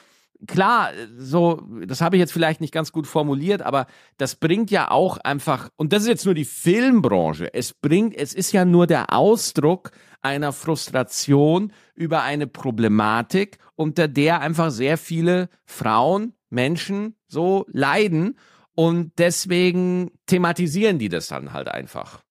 [0.47, 4.91] klar, so, das habe ich jetzt vielleicht nicht ganz gut formuliert, aber das bringt ja
[4.91, 8.88] auch einfach, und das ist jetzt nur die Filmbranche, es bringt, es ist ja nur
[8.88, 17.65] der Ausdruck einer Frustration über eine Problematik, unter der einfach sehr viele Frauen, Menschen so
[17.69, 18.38] leiden
[18.76, 22.22] und deswegen thematisieren die das dann halt einfach.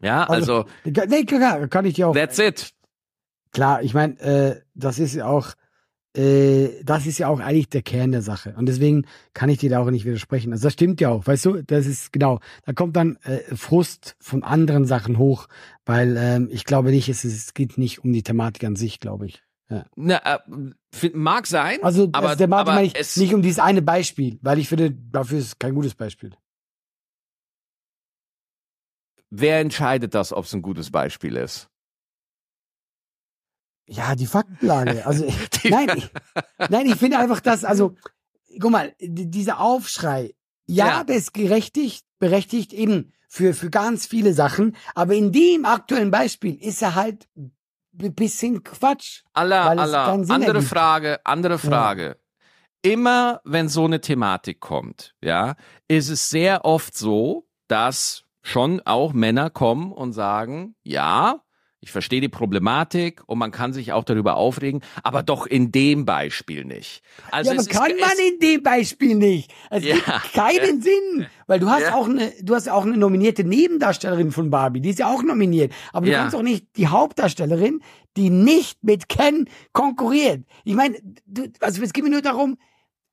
[0.00, 0.64] Ja, also.
[0.84, 2.14] also nee, klar, kann ich dir auch.
[2.14, 2.72] That's it.
[3.52, 5.54] Klar, ich meine, äh, das ist ja auch,
[6.16, 8.54] äh, das ist ja auch eigentlich der Kern der Sache.
[8.56, 10.52] Und deswegen kann ich dir da auch nicht widersprechen.
[10.52, 14.16] Also das stimmt ja auch, weißt du, das ist genau, da kommt dann äh, Frust
[14.20, 15.46] von anderen Sachen hoch,
[15.84, 19.26] weil ähm, ich glaube nicht, es, es geht nicht um die Thematik an sich, glaube
[19.26, 19.42] ich.
[19.68, 19.84] Ja.
[19.94, 21.78] Na, äh, mag sein.
[21.82, 25.38] Also aber, der Thematik meine ich nicht um dieses eine Beispiel, weil ich finde, dafür
[25.38, 26.32] ist kein gutes Beispiel.
[29.30, 31.68] Wer entscheidet das, ob es ein gutes Beispiel ist?
[33.86, 35.06] Ja, die Faktenlage.
[35.06, 35.26] Also
[35.62, 36.10] die nein, ich,
[36.68, 37.96] nein, ich finde einfach, dass also
[38.60, 40.34] guck mal, dieser Aufschrei,
[40.66, 45.64] ja, ja, der ist gerechtigt, berechtigt eben für für ganz viele Sachen, aber in dem
[45.64, 49.22] aktuellen Beispiel ist er halt ein bisschen Quatsch.
[49.32, 50.12] Allah, Allah.
[50.12, 50.68] Andere ergibt.
[50.68, 52.06] Frage, andere Frage.
[52.06, 52.16] Ja
[52.82, 55.56] immer wenn so eine Thematik kommt, ja,
[55.88, 61.42] ist es sehr oft so, dass schon auch Männer kommen und sagen, ja,
[61.82, 66.04] ich verstehe die Problematik und man kann sich auch darüber aufregen, aber doch in dem
[66.04, 67.02] Beispiel nicht.
[67.30, 69.50] Also ja, aber kann ist, man in dem Beispiel nicht.
[69.70, 70.82] Es ja, gibt keinen ja.
[70.82, 71.94] Sinn, weil du hast ja.
[71.94, 75.72] auch eine, du hast auch eine nominierte Nebendarstellerin von Barbie, die ist ja auch nominiert,
[75.92, 77.80] aber du kannst auch nicht die Hauptdarstellerin,
[78.16, 80.44] die nicht mit Ken konkurriert.
[80.64, 82.58] Ich meine, du, also es geht mir nur darum,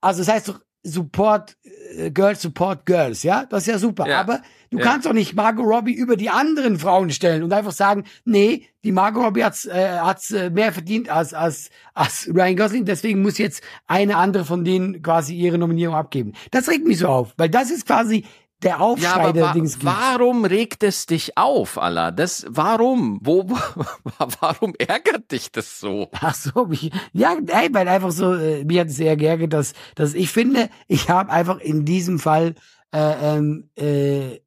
[0.01, 1.57] also das heißt doch Support
[1.97, 4.07] äh, Girls Support Girls, ja, das ist ja super.
[4.07, 4.19] Ja.
[4.19, 4.83] Aber du ja.
[4.83, 8.91] kannst doch nicht Margot Robbie über die anderen Frauen stellen und einfach sagen, nee, die
[8.91, 13.37] Margot Robbie hat's, äh, hat's äh, mehr verdient als als als Ryan Gosling, deswegen muss
[13.37, 16.33] jetzt eine andere von denen quasi ihre Nominierung abgeben.
[16.51, 18.25] Das regt mich so auf, weil das ist quasi
[18.63, 22.11] der Aufschrei ja, der wa Dings Warum regt es dich auf, Allah?
[22.11, 23.19] Das, warum?
[23.21, 23.47] Wo,
[24.39, 26.09] warum ärgert dich das so?
[26.19, 29.73] Ach so, mich, ja, nein, weil einfach so, äh, mich hat es sehr geärgert, dass,
[29.95, 32.55] dass ich finde, ich habe einfach in diesem Fall,
[32.91, 34.39] äh, ähm, äh,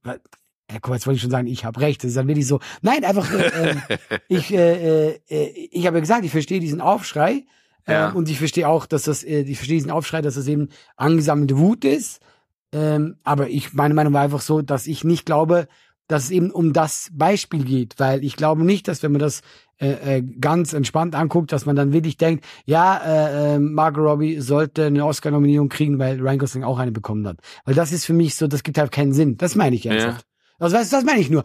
[0.71, 2.03] ja, guck, jetzt wollte ich schon sagen, ich habe recht.
[2.03, 2.61] Das ist dann wirklich so.
[2.81, 3.83] Nein, einfach, äh, ähm,
[4.29, 7.45] ich, äh, äh, ich habe ja gesagt, ich verstehe diesen Aufschrei.
[7.87, 8.11] Äh, ja.
[8.11, 11.59] Und ich verstehe auch, dass das, äh, ich verstehe diesen Aufschrei, dass das eben angesammelte
[11.59, 12.21] Wut ist.
[12.73, 15.67] Ähm, aber ich, meine Meinung war einfach so, dass ich nicht glaube,
[16.07, 19.43] dass es eben um das Beispiel geht, weil ich glaube nicht, dass wenn man das
[19.79, 24.41] äh, äh, ganz entspannt anguckt, dass man dann wirklich denkt, ja, äh, äh, Margot Robbie
[24.41, 27.39] sollte eine Oscar-Nominierung kriegen, weil Ryan Gosling auch eine bekommen hat.
[27.65, 29.37] Weil das ist für mich so, das gibt halt keinen Sinn.
[29.37, 30.27] Das meine ich ernsthaft.
[30.27, 30.65] Ja.
[30.65, 31.45] Also weißt du, das meine ich nur.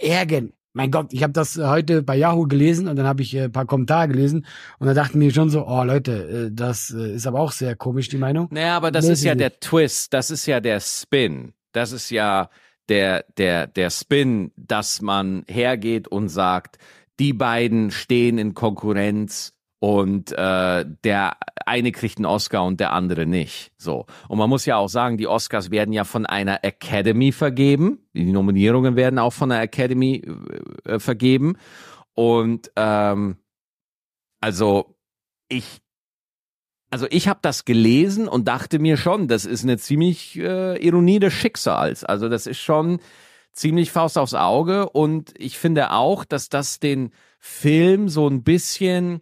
[0.00, 3.48] Ärgern, mein Gott, ich habe das heute bei Yahoo gelesen und dann habe ich äh,
[3.48, 4.44] paar Kommentare gelesen
[4.78, 7.74] und da dachten mir schon so, oh Leute, äh, das äh, ist aber auch sehr
[7.74, 8.48] komisch, die Meinung.
[8.50, 11.54] Naja, aber das ist ja der Twist, das ist ja der Spin.
[11.72, 12.50] Das ist ja
[12.90, 16.76] der, der, der Spin, dass man hergeht und sagt,
[17.18, 23.26] die beiden stehen in Konkurrenz und äh, der eine kriegt einen Oscar und der andere
[23.26, 23.72] nicht.
[23.76, 24.06] So.
[24.28, 28.06] Und man muss ja auch sagen, die Oscars werden ja von einer Academy vergeben.
[28.14, 30.22] Die Nominierungen werden auch von der Academy
[30.84, 31.56] äh, vergeben.
[32.14, 33.36] Und ähm,
[34.40, 34.96] also
[35.48, 35.82] ich
[36.88, 41.18] also ich habe das gelesen und dachte mir schon, das ist eine ziemlich äh, Ironie
[41.18, 42.04] des Schicksals.
[42.04, 43.00] Also das ist schon
[43.52, 49.20] ziemlich Faust aufs Auge und ich finde auch, dass das den Film so ein bisschen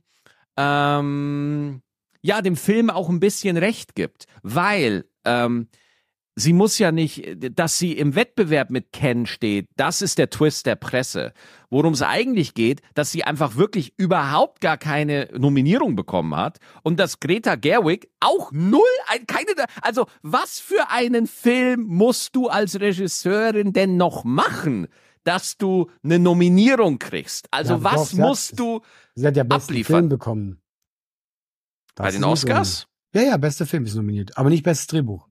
[0.57, 1.83] ähm,
[2.23, 5.69] ja, dem Film auch ein bisschen recht gibt, weil ähm,
[6.37, 10.67] sie muss ja nicht, dass sie im Wettbewerb mit Ken steht, das ist der Twist
[10.67, 11.33] der Presse.
[11.71, 16.99] Worum es eigentlich geht, dass sie einfach wirklich überhaupt gar keine Nominierung bekommen hat und
[16.99, 18.83] dass Greta Gerwig auch null,
[19.27, 19.51] keine,
[19.83, 24.89] also was für einen Film musst du als Regisseurin denn noch machen,
[25.25, 27.49] dass du eine Nominierung kriegst?
[27.51, 28.81] Also ja, was doch, musst hat, du
[29.15, 29.95] sie hat ja besten abliefern?
[29.95, 30.63] Film bekommen.
[31.95, 32.87] Das Bei den Oscars?
[33.15, 35.29] Ja, ja, bester Film ist nominiert, aber nicht bestes Drehbuch.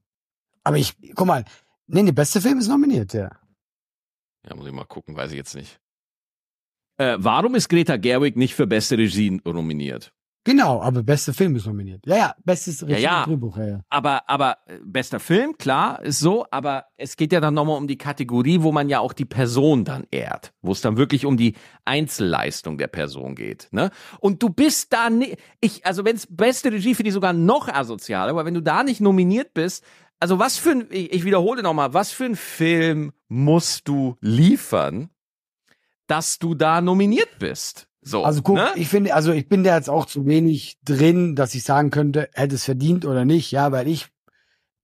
[0.62, 1.44] Aber ich, guck mal,
[1.86, 3.30] nee, der beste Film ist nominiert, ja.
[4.46, 5.78] Ja, muss ich mal gucken, weiß ich jetzt nicht.
[6.96, 10.14] Äh, warum ist Greta Gerwig nicht für beste Regie nominiert?
[10.46, 12.02] Genau, aber bester Film ist nominiert.
[12.04, 13.24] Ja, ja, bestes ja, ja.
[13.24, 13.80] Drehbuch, ja, ja.
[13.88, 17.88] Aber, aber äh, bester Film, klar, ist so, aber es geht ja dann nochmal um
[17.88, 21.38] die Kategorie, wo man ja auch die Person dann ehrt, wo es dann wirklich um
[21.38, 21.54] die
[21.86, 23.68] Einzelleistung der Person geht.
[23.70, 23.90] Ne?
[24.20, 27.68] Und du bist da nicht, ich, also wenn es beste Regie finde ich sogar noch
[27.68, 29.82] asozial, aber wenn du da nicht nominiert bist,
[30.20, 35.08] also was für ein, ich wiederhole nochmal, was für ein Film musst du liefern,
[36.06, 37.88] dass du da nominiert bist?
[38.04, 38.68] So, also guck, ne?
[38.76, 42.28] ich finde, also ich bin da jetzt auch zu wenig drin, dass ich sagen könnte,
[42.34, 44.08] hätte es verdient oder nicht, ja, weil ich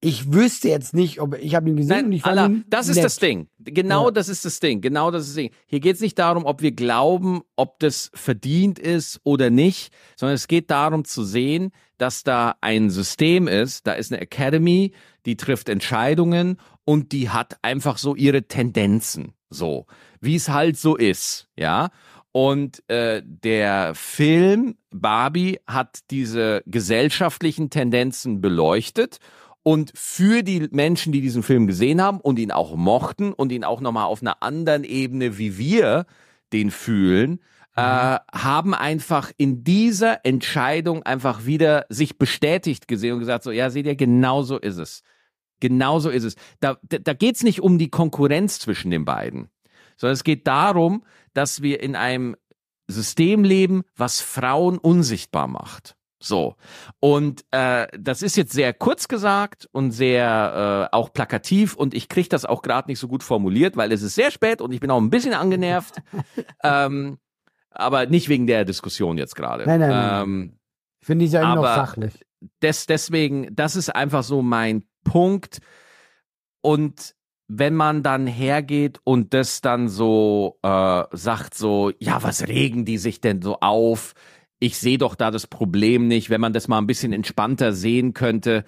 [0.03, 2.64] ich wüsste jetzt nicht, ob ich habe ihn gesehen Nein, und ich fand Allah, ihn
[2.68, 3.05] Das ist nett.
[3.05, 3.49] das Ding.
[3.59, 4.11] Genau ja.
[4.11, 4.81] das ist das Ding.
[4.81, 5.51] Genau das ist das Ding.
[5.66, 10.37] Hier geht es nicht darum, ob wir glauben, ob das verdient ist oder nicht, sondern
[10.37, 14.93] es geht darum zu sehen, dass da ein System ist, da ist eine Academy,
[15.27, 16.57] die trifft Entscheidungen
[16.87, 19.87] und die hat einfach so ihre Tendenzen, so
[20.21, 21.91] wie es halt so ist, ja.
[22.33, 29.18] Und äh, der Film Barbie hat diese gesellschaftlichen Tendenzen beleuchtet
[29.62, 33.64] und für die Menschen, die diesen Film gesehen haben und ihn auch mochten und ihn
[33.64, 36.07] auch nochmal auf einer anderen Ebene, wie wir
[36.53, 37.41] den fühlen,
[37.76, 38.18] äh, mhm.
[38.33, 43.87] haben einfach in dieser Entscheidung einfach wieder sich bestätigt gesehen und gesagt, so, ja, seht
[43.87, 45.03] ihr, genau so ist es.
[45.61, 46.37] Genau so ist es.
[46.61, 49.51] Da, da, da geht es nicht um die Konkurrenz zwischen den beiden,
[49.97, 52.37] sondern es geht darum, dass wir in einem
[52.89, 55.97] System leben, was Frauen unsichtbar macht.
[56.22, 56.57] So.
[57.01, 62.09] Und äh, das ist jetzt sehr kurz gesagt und sehr äh, auch plakativ und ich
[62.09, 64.81] kriege das auch gerade nicht so gut formuliert, weil es ist sehr spät und ich
[64.81, 66.03] bin auch ein bisschen angenervt.
[66.62, 67.18] ähm,
[67.70, 69.64] aber nicht wegen der Diskussion jetzt gerade.
[69.64, 70.22] Nein, nein, nein.
[70.22, 70.59] Ähm,
[71.01, 72.26] Finde ich ja immer noch sachlich.
[72.62, 75.61] Des, deswegen, das ist einfach so mein Punkt.
[76.61, 77.14] Und
[77.53, 82.98] wenn man dann hergeht und das dann so äh, sagt, so, ja, was regen die
[82.98, 84.14] sich denn so auf?
[84.61, 88.14] ich sehe doch da das Problem nicht, wenn man das mal ein bisschen entspannter sehen
[88.14, 88.64] könnte.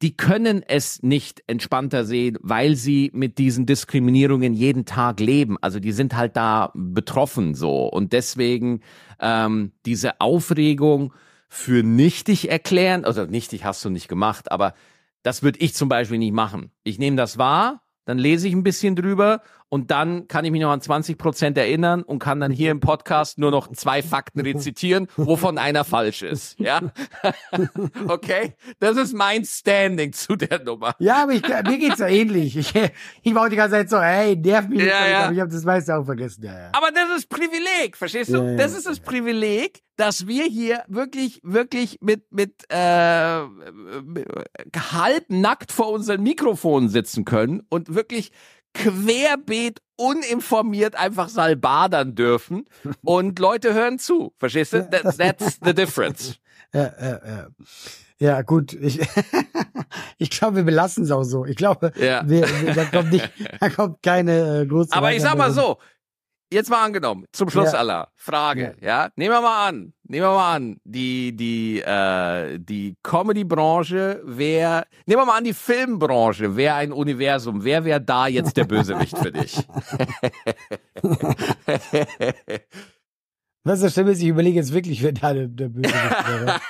[0.00, 5.56] Die können es nicht entspannter sehen, weil sie mit diesen Diskriminierungen jeden Tag leben.
[5.60, 7.86] Also die sind halt da betroffen so.
[7.86, 8.80] Und deswegen
[9.20, 11.12] ähm, diese Aufregung
[11.48, 14.74] für nichtig erklären, also nichtig hast du nicht gemacht, aber
[15.22, 16.70] das würde ich zum Beispiel nicht machen.
[16.82, 20.60] Ich nehme das wahr, dann lese ich ein bisschen drüber und dann kann ich mich
[20.60, 24.40] noch an 20 Prozent erinnern und kann dann hier im Podcast nur noch zwei Fakten
[24.40, 26.58] rezitieren, wovon einer falsch ist.
[26.60, 26.80] Ja,
[28.08, 30.94] okay, das ist mein Standing zu der Nummer.
[30.98, 32.56] Ja, aber ich, mir geht's so ähnlich.
[32.56, 32.72] Ich,
[33.22, 35.24] ich war die ganze Zeit so, hey, nerv mich nicht, ja, ja.
[35.24, 36.44] aber ich habe das meiste auch vergessen.
[36.44, 36.68] Ja, ja.
[36.72, 38.42] Aber das ist Privileg, verstehst du?
[38.42, 42.76] Ja, das ist das Privileg, dass wir hier wirklich, wirklich mit mit äh,
[44.76, 48.32] halb nackt vor unseren Mikrofonen sitzen können und wirklich
[48.74, 52.64] querbeet uninformiert einfach salbadern dürfen
[53.02, 54.34] und Leute hören zu.
[54.38, 54.88] Verstehst du?
[54.90, 56.36] That, that's the difference.
[56.74, 57.46] Ja, ja, ja.
[58.18, 58.72] Ja, gut.
[58.72, 58.98] Ich,
[60.18, 61.44] ich glaube, wir belassen es auch so.
[61.46, 62.28] Ich glaube, ja.
[62.28, 64.92] wir, wir, da, kommt nicht, da kommt keine äh, große.
[64.92, 65.78] Aber ich sag mal so,
[66.52, 69.10] jetzt mal angenommen, zum Schluss aller Frage, ja.
[69.14, 75.22] Nehmen wir mal an, nehmen wir mal an, die, die, äh, die Comedy-Branche wäre, nehmen
[75.22, 77.64] wir mal an, die Filmbranche wäre ein Universum.
[77.64, 79.56] Wer wäre da jetzt der Bösewicht für dich?
[83.64, 86.60] Was das Schlimme ist, ich überlege jetzt wirklich, wer da der, der Bösewicht wäre.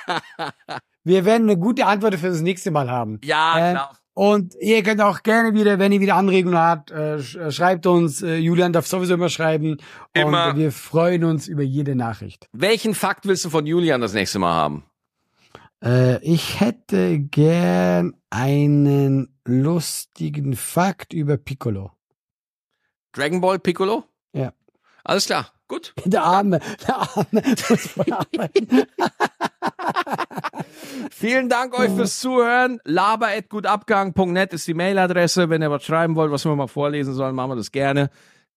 [1.03, 3.19] wir werden eine gute Antwort für das nächste Mal haben.
[3.25, 3.97] Ja, äh, klar.
[4.15, 8.21] Und ihr könnt auch gerne wieder, wenn ihr wieder Anregungen habt, äh, äh, schreibt uns.
[8.21, 9.75] Äh, Julian darf sowieso immer schreiben.
[10.13, 10.51] Immer.
[10.51, 12.47] Und wir freuen uns über jede Nachricht.
[12.53, 14.83] Welchen Fakt willst du von Julian das nächste Mal haben?
[15.83, 21.91] Äh, ich hätte gern einen lustigen Fakt über Piccolo.
[23.11, 24.05] Dragon Ball Piccolo?
[24.31, 24.53] Ja.
[25.03, 25.51] Alles klar.
[25.67, 25.93] Gut.
[26.05, 27.27] Der Arme, der Arme.
[31.11, 32.79] Vielen Dank euch fürs Zuhören.
[32.83, 35.49] laber.gutabgang.net ist die Mailadresse.
[35.49, 38.09] Wenn ihr was schreiben wollt, was wir mal vorlesen sollen, machen wir das gerne.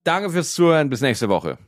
[0.05, 0.89] Danke fürs Zuhören.
[0.89, 1.59] Bis nächste Woche.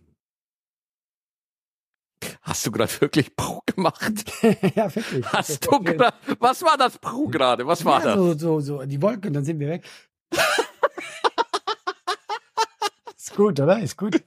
[2.42, 4.02] Hast du gerade wirklich Pro gemacht?
[4.74, 5.26] ja, wirklich.
[5.32, 7.66] Hast du gerade, was war das Pro gerade?
[7.66, 8.16] Was war ja, das?
[8.16, 9.84] So, so, so, die Wolken, dann sind wir weg.
[13.16, 13.78] ist gut, oder?
[13.80, 14.22] Ist gut.